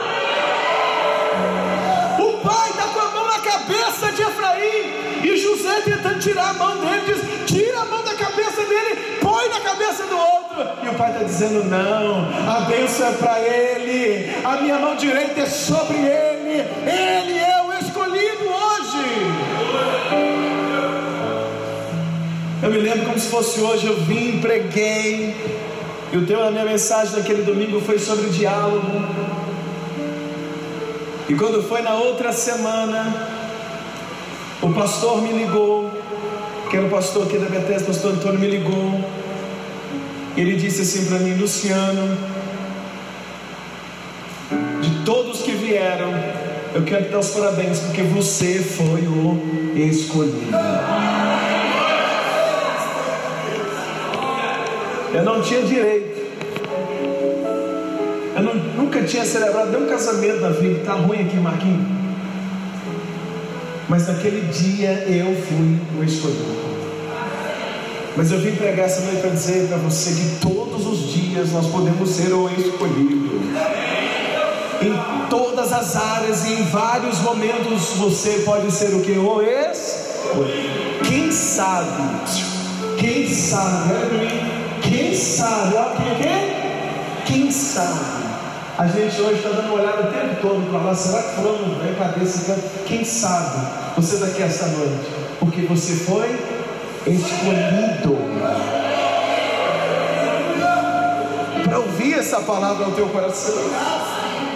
O 2.19 2.47
pai 2.47 2.69
está 2.69 2.83
com 2.83 2.99
a 2.99 3.11
mão 3.11 3.27
na 3.27 3.39
cabeça 3.39 4.11
de 4.11 4.21
Efraim. 4.21 5.23
E 5.23 5.35
José 5.35 5.81
tentando 5.81 6.19
tirar 6.19 6.51
a 6.51 6.53
mão 6.53 6.77
dele, 6.77 7.01
diz: 7.05 7.53
Tira 7.53 7.81
a 7.81 7.85
mão 7.85 8.03
da 8.03 8.13
cabeça 8.13 8.63
dele, 8.63 9.17
põe 9.19 9.49
na 9.49 9.59
cabeça 9.59 10.03
do 10.05 10.17
outro. 10.17 10.28
E 10.83 10.89
o 10.89 10.93
pai 10.95 11.11
está 11.11 11.23
dizendo: 11.23 11.63
Não, 11.63 12.27
a 12.49 12.61
bênção 12.61 13.07
é 13.07 13.11
para 13.13 13.39
ele, 13.39 14.29
a 14.43 14.57
minha 14.57 14.77
mão 14.77 14.95
direita 14.95 15.41
é 15.41 15.45
sobre 15.45 15.97
ele, 15.97 16.65
ele 16.85 17.39
é 17.39 17.63
o 17.65 17.73
escolhido 17.73 18.43
hoje. 18.43 18.99
Eu 22.61 22.69
me 22.69 22.77
lembro 22.77 23.05
como 23.05 23.17
se 23.17 23.29
fosse 23.29 23.61
hoje, 23.61 23.87
eu 23.87 23.95
vim, 24.01 24.41
preguei, 24.41 25.33
e 26.11 26.17
o 26.17 26.25
tema 26.25 26.45
da 26.45 26.51
minha 26.51 26.65
mensagem 26.65 27.15
daquele 27.15 27.43
domingo 27.43 27.79
foi 27.79 27.97
sobre 27.97 28.29
diálogo. 28.29 29.01
E 31.29 31.35
quando 31.35 31.63
foi 31.63 31.81
na 31.81 31.93
outra 31.93 32.33
semana, 32.33 33.15
o 34.61 34.73
pastor 34.73 35.21
me 35.21 35.31
ligou, 35.31 35.89
que 36.69 36.75
era 36.75 36.85
o 36.85 36.89
pastor 36.89 37.27
aqui 37.27 37.37
da 37.37 37.45
Bethesda, 37.45 37.83
o 37.83 37.87
pastor 37.93 38.11
Antônio 38.11 38.39
me 38.39 38.47
ligou 38.47 39.18
ele 40.39 40.55
disse 40.55 40.83
assim 40.83 41.05
para 41.05 41.19
mim, 41.19 41.33
Luciano, 41.33 42.17
de 44.81 45.03
todos 45.03 45.41
que 45.41 45.51
vieram, 45.51 46.13
eu 46.73 46.83
quero 46.83 47.05
te 47.05 47.11
dar 47.11 47.19
os 47.19 47.29
parabéns, 47.31 47.79
porque 47.79 48.03
você 48.03 48.59
foi 48.59 49.01
o 49.01 49.37
escolhido. 49.75 50.55
Eu 55.13 55.23
não 55.25 55.41
tinha 55.41 55.61
direito. 55.63 56.19
Eu 58.37 58.43
não, 58.43 58.55
nunca 58.55 59.03
tinha 59.03 59.25
celebrado 59.25 59.71
nenhum 59.71 59.89
casamento 59.89 60.39
na 60.39 60.49
vida. 60.51 60.85
Tá 60.85 60.93
ruim 60.93 61.21
aqui, 61.21 61.35
Marquinhos. 61.35 61.85
Mas 63.89 64.07
naquele 64.07 64.41
dia 64.53 65.03
eu 65.09 65.35
fui 65.35 65.79
o 65.99 66.03
escolhido. 66.03 66.78
Mas 68.15 68.31
eu 68.31 68.39
vim 68.39 68.55
pregar 68.55 68.85
essa 68.85 69.01
noite 69.01 69.21
para 69.21 69.29
dizer 69.29 69.67
para 69.67 69.77
você 69.77 70.11
que 70.11 70.39
todos 70.41 70.85
os 70.85 71.11
dias 71.11 71.51
nós 71.51 71.67
podemos 71.67 72.09
ser 72.09 72.33
o 72.33 72.49
escolhido. 72.49 73.39
Em 74.81 75.29
todas 75.29 75.71
as 75.73 75.95
áreas 75.95 76.45
e 76.45 76.53
em 76.53 76.63
vários 76.63 77.19
momentos 77.19 77.89
você 77.97 78.43
pode 78.45 78.71
ser 78.71 78.93
o 78.93 79.01
que? 79.01 79.11
O 79.11 79.41
escolhido. 79.41 80.99
Quem 81.03 81.31
sabe? 81.31 82.03
Quem 82.97 83.29
sabe? 83.29 84.59
Quem 84.81 85.15
sabe? 85.15 85.75
Quem, 87.25 87.51
sabe? 87.51 88.29
A 88.77 88.87
gente 88.87 89.21
hoje 89.21 89.35
está 89.35 89.49
dando 89.49 89.73
uma 89.73 89.81
olhada 89.81 90.09
o 90.09 90.13
tempo 90.13 90.41
todo 90.41 90.69
para 90.69 90.79
lá. 90.81 90.95
Será 90.95 91.21
que 91.21 91.35
fulano 91.35 91.75
cabeça? 91.95 92.57
Quem 92.85 93.03
sabe? 93.03 93.67
Você 93.97 94.17
daqui 94.17 94.41
esta 94.41 94.67
noite. 94.67 95.09
Porque 95.39 95.61
você 95.61 95.93
foi 95.93 96.27
escolhido. 97.07 98.17
Para 101.63 101.79
ouvir 101.79 102.13
essa 102.19 102.41
palavra 102.41 102.87
no 102.87 102.95
teu 102.95 103.07
coração. 103.09 103.55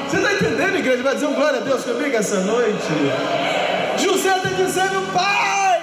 Você 0.10 0.18
está 0.18 0.34
entendendo, 0.34 0.78
igreja? 0.78 1.04
Vai 1.04 1.16
dizer 1.16 1.28
um 1.28 1.34
glória 1.34 1.60
a 1.60 1.64
Deus 1.64 1.84
comigo 1.84 2.16
essa 2.16 2.40
noite. 2.42 2.88
José 3.98 4.38
está 4.38 4.50
dizendo, 4.50 5.14
Pai, 5.14 5.82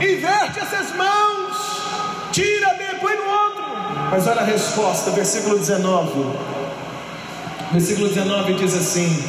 inverte 0.00 0.58
essas 0.60 0.94
mãos, 0.96 1.56
tira 2.32 2.74
bem, 2.74 2.98
põe 3.00 3.16
no 3.16 3.24
outro. 3.24 3.62
Mas 4.10 4.26
olha 4.26 4.40
a 4.40 4.44
resposta, 4.44 5.10
versículo 5.12 5.58
19. 5.58 6.36
Versículo 7.72 8.08
19 8.08 8.54
diz 8.54 8.74
assim: 8.74 9.24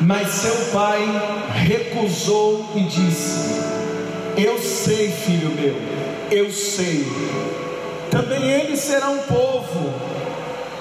Mas 0.00 0.28
seu 0.28 0.54
pai 0.72 1.04
recusou 1.52 2.70
e 2.76 2.82
disse: 2.82 3.75
eu 4.36 4.58
sei, 4.58 5.10
filho 5.10 5.50
meu, 5.50 5.74
eu 6.30 6.50
sei. 6.50 7.06
Também 8.10 8.42
ele 8.42 8.76
será 8.76 9.08
um 9.08 9.18
povo, 9.18 9.94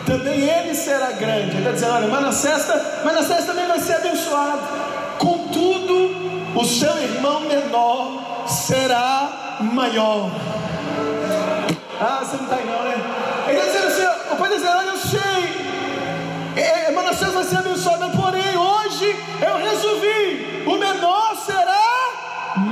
também 0.05 0.41
ele 0.41 0.75
será 0.75 1.11
grande. 1.11 1.51
Ele 1.51 1.59
está 1.59 1.71
dizendo: 1.71 1.93
olha, 1.93 2.07
Manassés, 2.07 2.67
Manassés 3.03 3.45
também 3.45 3.67
vai 3.67 3.79
ser 3.79 3.93
abençoado. 3.93 4.61
Contudo, 5.17 6.11
o 6.55 6.65
seu 6.65 6.97
irmão 7.01 7.41
menor 7.41 8.45
será 8.47 9.57
maior. 9.61 10.29
Ah, 11.99 12.19
você 12.19 12.35
não 12.35 12.43
está 12.43 12.55
aí 12.57 12.65
não, 12.65 12.83
né? 12.83 12.95
Ele 13.47 13.57
está 13.57 13.71
dizendo 13.71 13.87
assim: 13.87 14.33
o 14.33 14.35
pai 14.35 14.49
dizendo: 14.49 14.77
olha, 14.77 14.89
eu 14.89 14.97
sei. 14.97 15.65
É, 16.57 16.91
Manassés 16.91 17.33
vai 17.33 17.43
ser 17.43 17.57
abençoado, 17.57 18.09
porém 18.17 18.57
hoje 18.57 19.15
eu 19.41 19.57
resolvi: 19.57 20.63
o 20.65 20.77
menor 20.77 21.35
será 21.45 21.85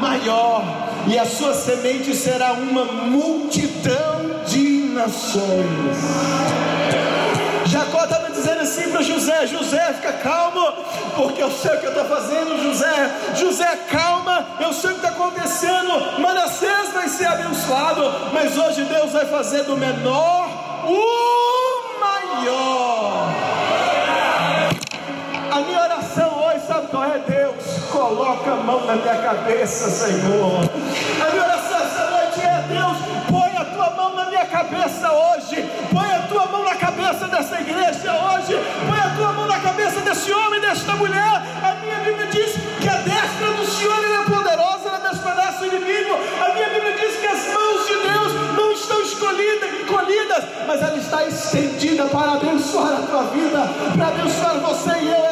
maior, 0.04 0.64
e 1.08 1.18
a 1.18 1.26
sua 1.26 1.54
semente 1.54 2.14
será 2.14 2.52
uma 2.54 2.84
multidão 2.84 4.44
de 4.46 4.90
nações. 4.94 5.98
Jacó 7.66 8.04
estava 8.04 8.30
dizendo 8.30 8.60
assim 8.60 8.92
para 8.92 9.02
José: 9.02 9.48
José, 9.48 9.94
fica 9.94 10.14
calmo, 10.14 10.74
porque 11.16 11.42
eu 11.42 11.50
sei 11.50 11.76
o 11.76 11.80
que 11.80 11.86
eu 11.86 11.92
estou 11.92 12.06
fazendo. 12.06 12.62
José, 12.62 13.12
José, 13.36 13.80
calma, 13.90 14.46
eu 14.60 14.74
sei 14.74 14.92
o 14.92 14.96
que 14.96 15.06
está 15.06 15.14
dizendo: 15.42 16.22
Manassés 16.22 16.92
vai 16.94 17.08
ser 17.08 17.28
abençoado, 17.28 18.04
mas 18.34 18.58
hoje 18.58 18.84
Deus 18.84 19.12
vai 19.12 19.26
fazer 19.26 19.64
do 19.64 19.78
menor 19.78 20.50
o 20.86 22.00
maior. 22.00 23.34
A 25.50 25.60
minha 25.62 25.82
oração 25.82 26.44
hoje, 26.46 26.68
sabe 26.68 26.88
qual 26.88 27.04
é? 27.06 27.33
Coloca 28.14 28.52
a 28.52 28.56
mão 28.58 28.86
na 28.86 28.96
minha 28.96 29.16
cabeça, 29.16 29.90
Senhor. 29.90 30.70
A 31.20 31.32
minha 31.32 31.44
oração 31.46 31.78
essa 31.80 32.12
noite 32.12 32.42
é: 32.42 32.64
Deus, 32.70 32.98
põe 33.28 33.58
a 33.58 33.66
tua 33.66 33.90
mão 33.90 34.16
na 34.16 34.26
minha 34.26 34.46
cabeça 34.46 35.12
hoje, 35.12 35.68
põe 35.92 36.14
a 36.14 36.20
tua 36.30 36.46
mão 36.46 36.64
na 36.64 36.76
cabeça 36.76 37.28
dessa 37.28 37.60
igreja 37.60 38.14
hoje, 38.14 38.56
põe 38.88 39.00
a 39.00 39.16
tua 39.18 39.34
mão 39.34 39.48
na 39.48 39.60
cabeça 39.60 40.00
desse 40.02 40.32
homem, 40.32 40.62
desta 40.62 40.92
mulher. 40.94 41.42
A 41.64 41.74
minha 41.82 42.00
Bíblia 42.02 42.28
diz 42.28 42.54
que 42.80 42.88
a 42.88 42.98
destra 42.98 43.52
do 43.58 43.66
Senhor 43.66 44.06
é 44.06 44.24
poderosa, 44.30 44.90
ela 44.90 45.10
despedaça 45.10 45.64
o 45.64 45.66
inimigo. 45.66 46.14
A 46.40 46.54
minha 46.54 46.70
Bíblia 46.70 46.94
diz 46.94 47.16
que 47.16 47.26
as 47.26 47.48
mãos 47.48 47.88
de 47.88 47.96
Deus 47.98 48.56
não 48.56 48.72
estão 48.74 49.02
escolhidas, 49.02 49.74
encolhidas, 49.82 50.44
mas 50.68 50.84
ela 50.84 50.98
está 50.98 51.26
estendida 51.26 52.06
para 52.06 52.34
abençoar 52.34 52.94
a 52.94 53.08
tua 53.08 53.24
vida, 53.24 53.68
para 53.98 54.08
abençoar 54.10 54.60
você 54.60 55.00
e 55.00 55.10
eu 55.10 55.23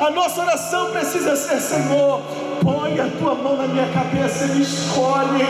a 0.00 0.10
nossa 0.10 0.40
oração 0.42 0.90
precisa 0.92 1.34
ser, 1.36 1.60
Senhor, 1.60 2.20
põe 2.62 3.00
a 3.00 3.08
tua 3.18 3.34
mão 3.34 3.56
na 3.56 3.66
minha 3.66 3.88
cabeça 3.88 4.44
e 4.44 4.48
me 4.48 4.62
escolhe, 4.62 5.44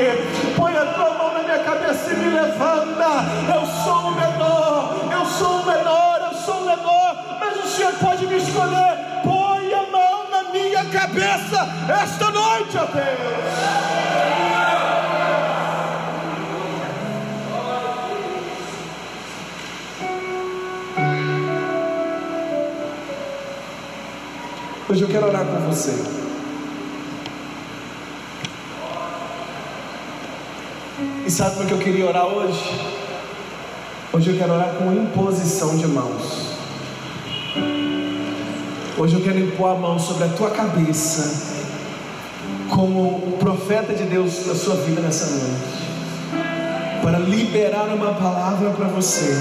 põe 0.57 0.77
a 0.77 0.87
tua 0.87 1.11
mão 1.15 1.35
na 1.35 1.41
minha 1.41 1.59
cabeça 1.59 2.13
e 2.13 2.17
me 2.17 2.31
levanta. 2.31 3.09
Eu 3.55 3.67
sou 3.85 4.09
o 4.09 4.15
menor, 4.15 4.97
eu 5.13 5.27
sou 5.27 5.61
o 5.61 5.67
menor, 5.67 6.29
eu 6.31 6.39
sou 6.39 6.55
o 6.55 6.67
menor, 6.67 7.17
mas 7.41 7.65
o 7.65 7.69
Senhor 7.69 7.93
pode 7.95 8.27
me 8.27 8.37
escolher. 8.37 8.99
Põe 9.23 9.75
a 9.75 9.83
mão 9.91 10.31
na 10.31 10.51
minha 10.51 10.85
cabeça 10.87 11.69
esta 12.03 12.31
noite, 12.31 12.77
ó 12.79 12.87
Deus. 12.87 13.88
Hoje 24.91 25.03
eu 25.03 25.09
quero 25.09 25.27
orar 25.27 25.45
com 25.45 25.71
você. 25.71 25.95
E 31.27 31.31
sabe 31.31 31.57
por 31.57 31.67
que 31.67 31.73
eu 31.73 31.79
queria 31.79 32.07
orar 32.07 32.25
hoje? 32.25 32.81
Hoje 34.11 34.31
eu 34.31 34.39
quero 34.39 34.55
orar 34.55 34.77
com 34.77 34.91
imposição 34.91 35.77
de 35.77 35.87
mãos. 35.87 36.57
Hoje 38.97 39.15
eu 39.17 39.21
quero 39.21 39.39
impor 39.39 39.73
a 39.73 39.75
mão 39.75 39.99
sobre 39.99 40.25
a 40.25 40.29
tua 40.29 40.53
cabeça, 40.53 41.59
como 42.71 43.37
profeta 43.39 43.93
de 43.93 44.05
Deus 44.05 44.47
da 44.47 44.55
sua 44.55 44.77
vida 44.77 45.03
nessa 45.03 45.27
noite, 45.27 47.03
para 47.03 47.19
liberar 47.19 47.95
uma 47.95 48.15
palavra 48.15 48.71
para 48.71 48.89
você 48.89 49.37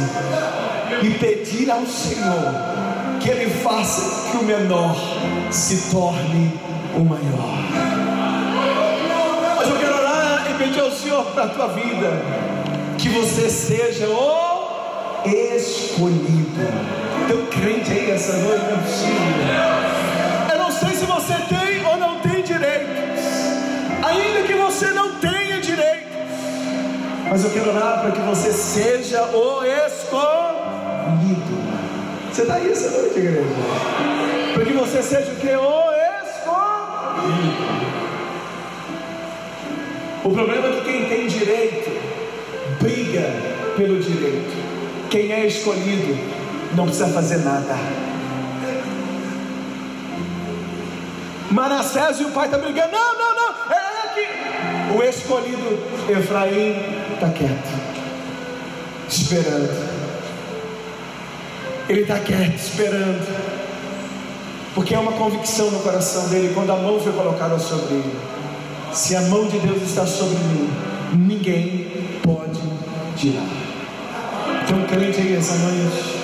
e 1.02 1.12
pedir 1.12 1.72
ao 1.72 1.86
Senhor 1.86 2.87
que 3.20 3.30
Ele 3.30 3.50
faça 3.50 4.32
que 4.32 4.38
o 4.38 4.44
menor 4.44 4.96
se 5.52 5.92
torne 5.92 6.54
o 6.96 7.02
maior. 7.02 7.58
Mas 9.58 9.70
eu 9.70 9.78
quero 9.78 9.96
orar 9.96 10.48
e 10.50 10.54
pedir 10.64 10.82
ao 10.82 10.92
Senhor 10.92 11.26
para 11.26 11.46
a 11.46 11.48
tua 11.48 11.68
vida, 11.70 12.22
que 12.98 13.10
você 13.10 13.50
seja 13.50 14.08
o 14.08 14.68
escolhido. 15.26 16.68
Teu 17.28 17.46
crente 17.48 17.92
aí 17.92 18.12
essa 18.12 18.34
noite 18.38 18.64
não 18.64 18.78
é 18.78 18.82
possível. 18.82 19.18
Eu 20.52 20.58
não 20.60 20.72
sei 20.72 20.90
se 20.90 21.06
você 21.06 21.34
tem 21.50 21.86
ou 21.86 21.98
não 21.98 22.20
tem 22.20 22.42
direitos, 22.44 23.24
ainda 24.04 24.48
que 24.48 24.54
você 24.54 24.88
não 24.88 25.16
tenha 25.16 25.60
direitos, 25.60 26.08
mas 27.30 27.44
eu 27.44 27.52
quero 27.52 27.70
orar 27.72 28.02
para 28.02 28.12
que 28.12 28.22
você 28.22 28.52
seja 28.52 29.24
o 29.36 29.64
escolhido. 29.64 30.47
Você 32.38 32.44
está 32.44 32.54
aí 32.54 32.72
essa 32.72 32.92
noite, 32.92 33.18
igreja? 33.18 33.42
Para 34.54 34.64
que 34.64 34.74
você 34.74 35.02
seja 35.02 35.32
o 35.32 35.36
que? 35.38 35.48
O 35.48 35.92
escolhido. 36.22 37.58
O 40.24 40.30
problema 40.30 40.68
é 40.68 40.72
que 40.74 40.82
quem 40.82 41.06
tem 41.10 41.26
direito 41.26 41.90
briga 42.80 43.24
pelo 43.76 44.00
direito. 44.00 44.56
Quem 45.10 45.32
é 45.32 45.48
escolhido 45.48 46.16
não 46.76 46.86
precisa 46.86 47.08
fazer 47.08 47.38
nada. 47.38 47.76
Manassés 51.50 52.20
e 52.20 52.26
o 52.26 52.30
pai 52.30 52.46
estão 52.46 52.60
tá 52.60 52.66
brigando. 52.68 52.92
Não, 52.92 53.18
não, 53.18 53.36
não. 53.36 53.50
É 53.74 54.14
que 54.14 54.96
o 54.96 55.02
escolhido 55.02 55.80
Efraim 56.08 56.76
está 57.16 57.30
quieto, 57.30 57.68
esperando. 59.10 59.87
Ele 61.90 62.02
está 62.02 62.20
quieto, 62.20 62.58
esperando. 62.58 63.26
Porque 64.76 64.94
é 64.94 65.00
uma 65.00 65.14
convicção 65.14 65.72
no 65.72 65.80
coração 65.80 66.28
dele 66.28 66.52
quando 66.54 66.72
a 66.72 66.76
mão 66.76 67.00
foi 67.00 67.14
colocada 67.14 67.58
sobre 67.58 67.96
ele. 67.96 68.20
Se 68.92 69.16
a 69.16 69.22
mão 69.22 69.48
de 69.48 69.58
Deus 69.60 69.82
está 69.82 70.06
sobre 70.06 70.38
mim, 70.38 70.70
ninguém 71.14 72.20
pode 72.22 72.62
tirar. 73.16 73.48
Tem 74.68 74.78
um 74.78 74.86
crente 74.86 75.22
aí 75.22 75.36
essa 75.36 75.56
noite? 75.56 76.18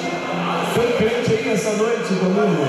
Tem 0.74 0.86
um 0.86 0.98
crente 0.98 1.32
aí 1.32 1.54
essa 1.54 1.72
noite 1.78 2.14
comigo? 2.14 2.68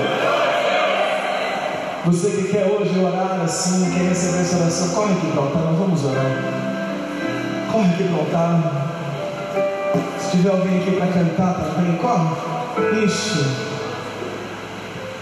Você 2.05 2.29
que 2.29 2.47
quer 2.49 2.65
hoje 2.65 2.97
orar 2.99 3.41
assim, 3.43 3.91
quer 3.91 4.09
receber 4.09 4.41
essa 4.41 4.57
oração, 4.57 4.89
corre 4.89 5.13
aqui 5.13 5.27
para 5.31 5.41
o 5.41 5.45
altar, 5.45 5.61
nós 5.63 5.77
vamos 5.77 6.05
orar. 6.05 6.25
Corre 7.71 7.89
aqui 7.93 8.03
para 8.03 8.15
o 8.15 8.19
altar. 8.19 8.91
Se 10.19 10.37
tiver 10.37 10.51
alguém 10.51 10.81
aqui 10.81 10.91
para 10.91 11.07
cantar 11.07 11.53
também, 11.55 11.97
corre. 11.97 12.54
Isso. 13.05 13.45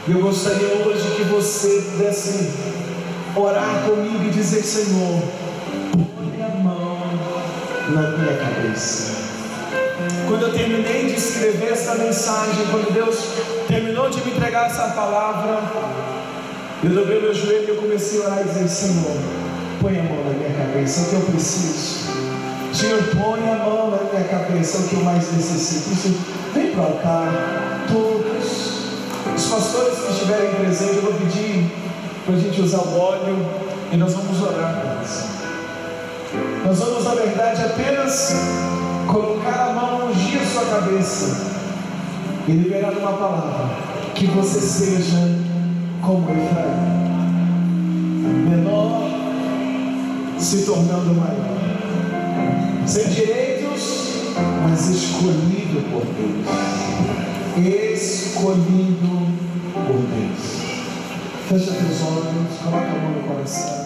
E 0.07 0.11
eu 0.11 0.19
gostaria 0.19 0.67
hoje 0.85 1.15
que 1.15 1.23
você 1.23 1.81
pudesse 1.91 2.51
orar 3.35 3.83
comigo 3.85 4.23
e 4.25 4.29
dizer: 4.31 4.63
Senhor, 4.63 5.21
põe 5.91 6.43
a 6.43 6.49
mão 6.49 6.97
na 7.89 8.09
minha 8.17 8.35
cabeça. 8.37 9.13
Quando 10.27 10.47
eu 10.47 10.53
terminei 10.53 11.05
de 11.05 11.15
escrever 11.15 11.71
essa 11.71 11.95
mensagem, 11.95 12.65
quando 12.71 12.91
Deus 12.91 13.17
terminou 13.67 14.09
de 14.09 14.19
me 14.21 14.31
entregar 14.31 14.65
essa 14.65 14.89
palavra, 14.89 15.61
eu 16.83 16.89
dobrei 16.89 17.21
meu 17.21 17.33
joelho 17.33 17.65
e 17.65 17.69
eu 17.69 17.75
comecei 17.75 18.21
a 18.21 18.25
orar 18.25 18.41
e 18.41 18.43
dizer: 18.45 18.67
Senhor, 18.67 19.17
põe 19.79 19.99
a 19.99 20.03
mão 20.03 20.23
na 20.23 20.31
minha 20.31 20.53
cabeça, 20.57 21.01
é 21.01 21.03
o 21.03 21.09
que 21.09 21.15
eu 21.15 21.21
preciso. 21.21 22.03
Senhor, 22.73 23.03
põe 23.03 23.39
a 23.51 23.55
mão 23.63 23.91
na 23.91 24.11
minha 24.11 24.27
cabeça, 24.27 24.77
é 24.77 24.81
o 24.81 24.87
que 24.89 24.95
eu 24.95 25.03
mais 25.03 25.31
necessito. 25.31 26.17
Vem 26.53 26.62
para 26.73 26.81
o 26.81 26.85
altar, 26.85 27.85
todos. 27.87 28.73
Os 29.35 29.45
pastores 29.45 29.99
que 29.99 30.11
estiverem 30.11 30.53
presentes, 30.55 30.95
eu 30.97 31.01
vou 31.03 31.13
pedir 31.13 31.71
para 32.25 32.35
a 32.35 32.39
gente 32.39 32.61
usar 32.61 32.79
o 32.79 32.99
óleo 32.99 33.37
e 33.91 33.97
nós 33.97 34.13
vamos 34.13 34.41
orar 34.41 34.81
por. 34.81 34.93
Nós 36.65 36.79
vamos, 36.79 37.03
na 37.03 37.15
verdade, 37.15 37.61
apenas 37.61 38.33
colocar 39.07 39.69
a 39.69 39.73
mão, 39.73 40.07
ungir 40.09 40.41
a 40.41 40.45
sua 40.45 40.65
cabeça 40.65 41.53
e 42.47 42.51
liberar 42.51 42.91
uma 42.93 43.13
palavra. 43.13 43.93
Que 44.15 44.27
você 44.27 44.59
seja 44.59 45.17
como 46.01 46.29
Efraim, 46.29 47.03
menor 48.49 49.09
se 50.37 50.63
tornando 50.63 51.13
maior, 51.15 51.57
sem 52.85 53.07
direitos 53.09 54.22
mas 54.41 54.89
escolhido 54.89 55.81
por 55.91 56.05
Deus. 56.15 56.47
Escolhido 57.93 59.27
por 59.73 59.97
Deus. 60.07 60.63
Fecha 61.47 61.71
teus 61.71 62.01
olhos, 62.01 62.57
coloca 62.63 62.85
a 62.85 62.99
mão 62.99 63.11
no 63.11 63.27
coração. 63.27 63.82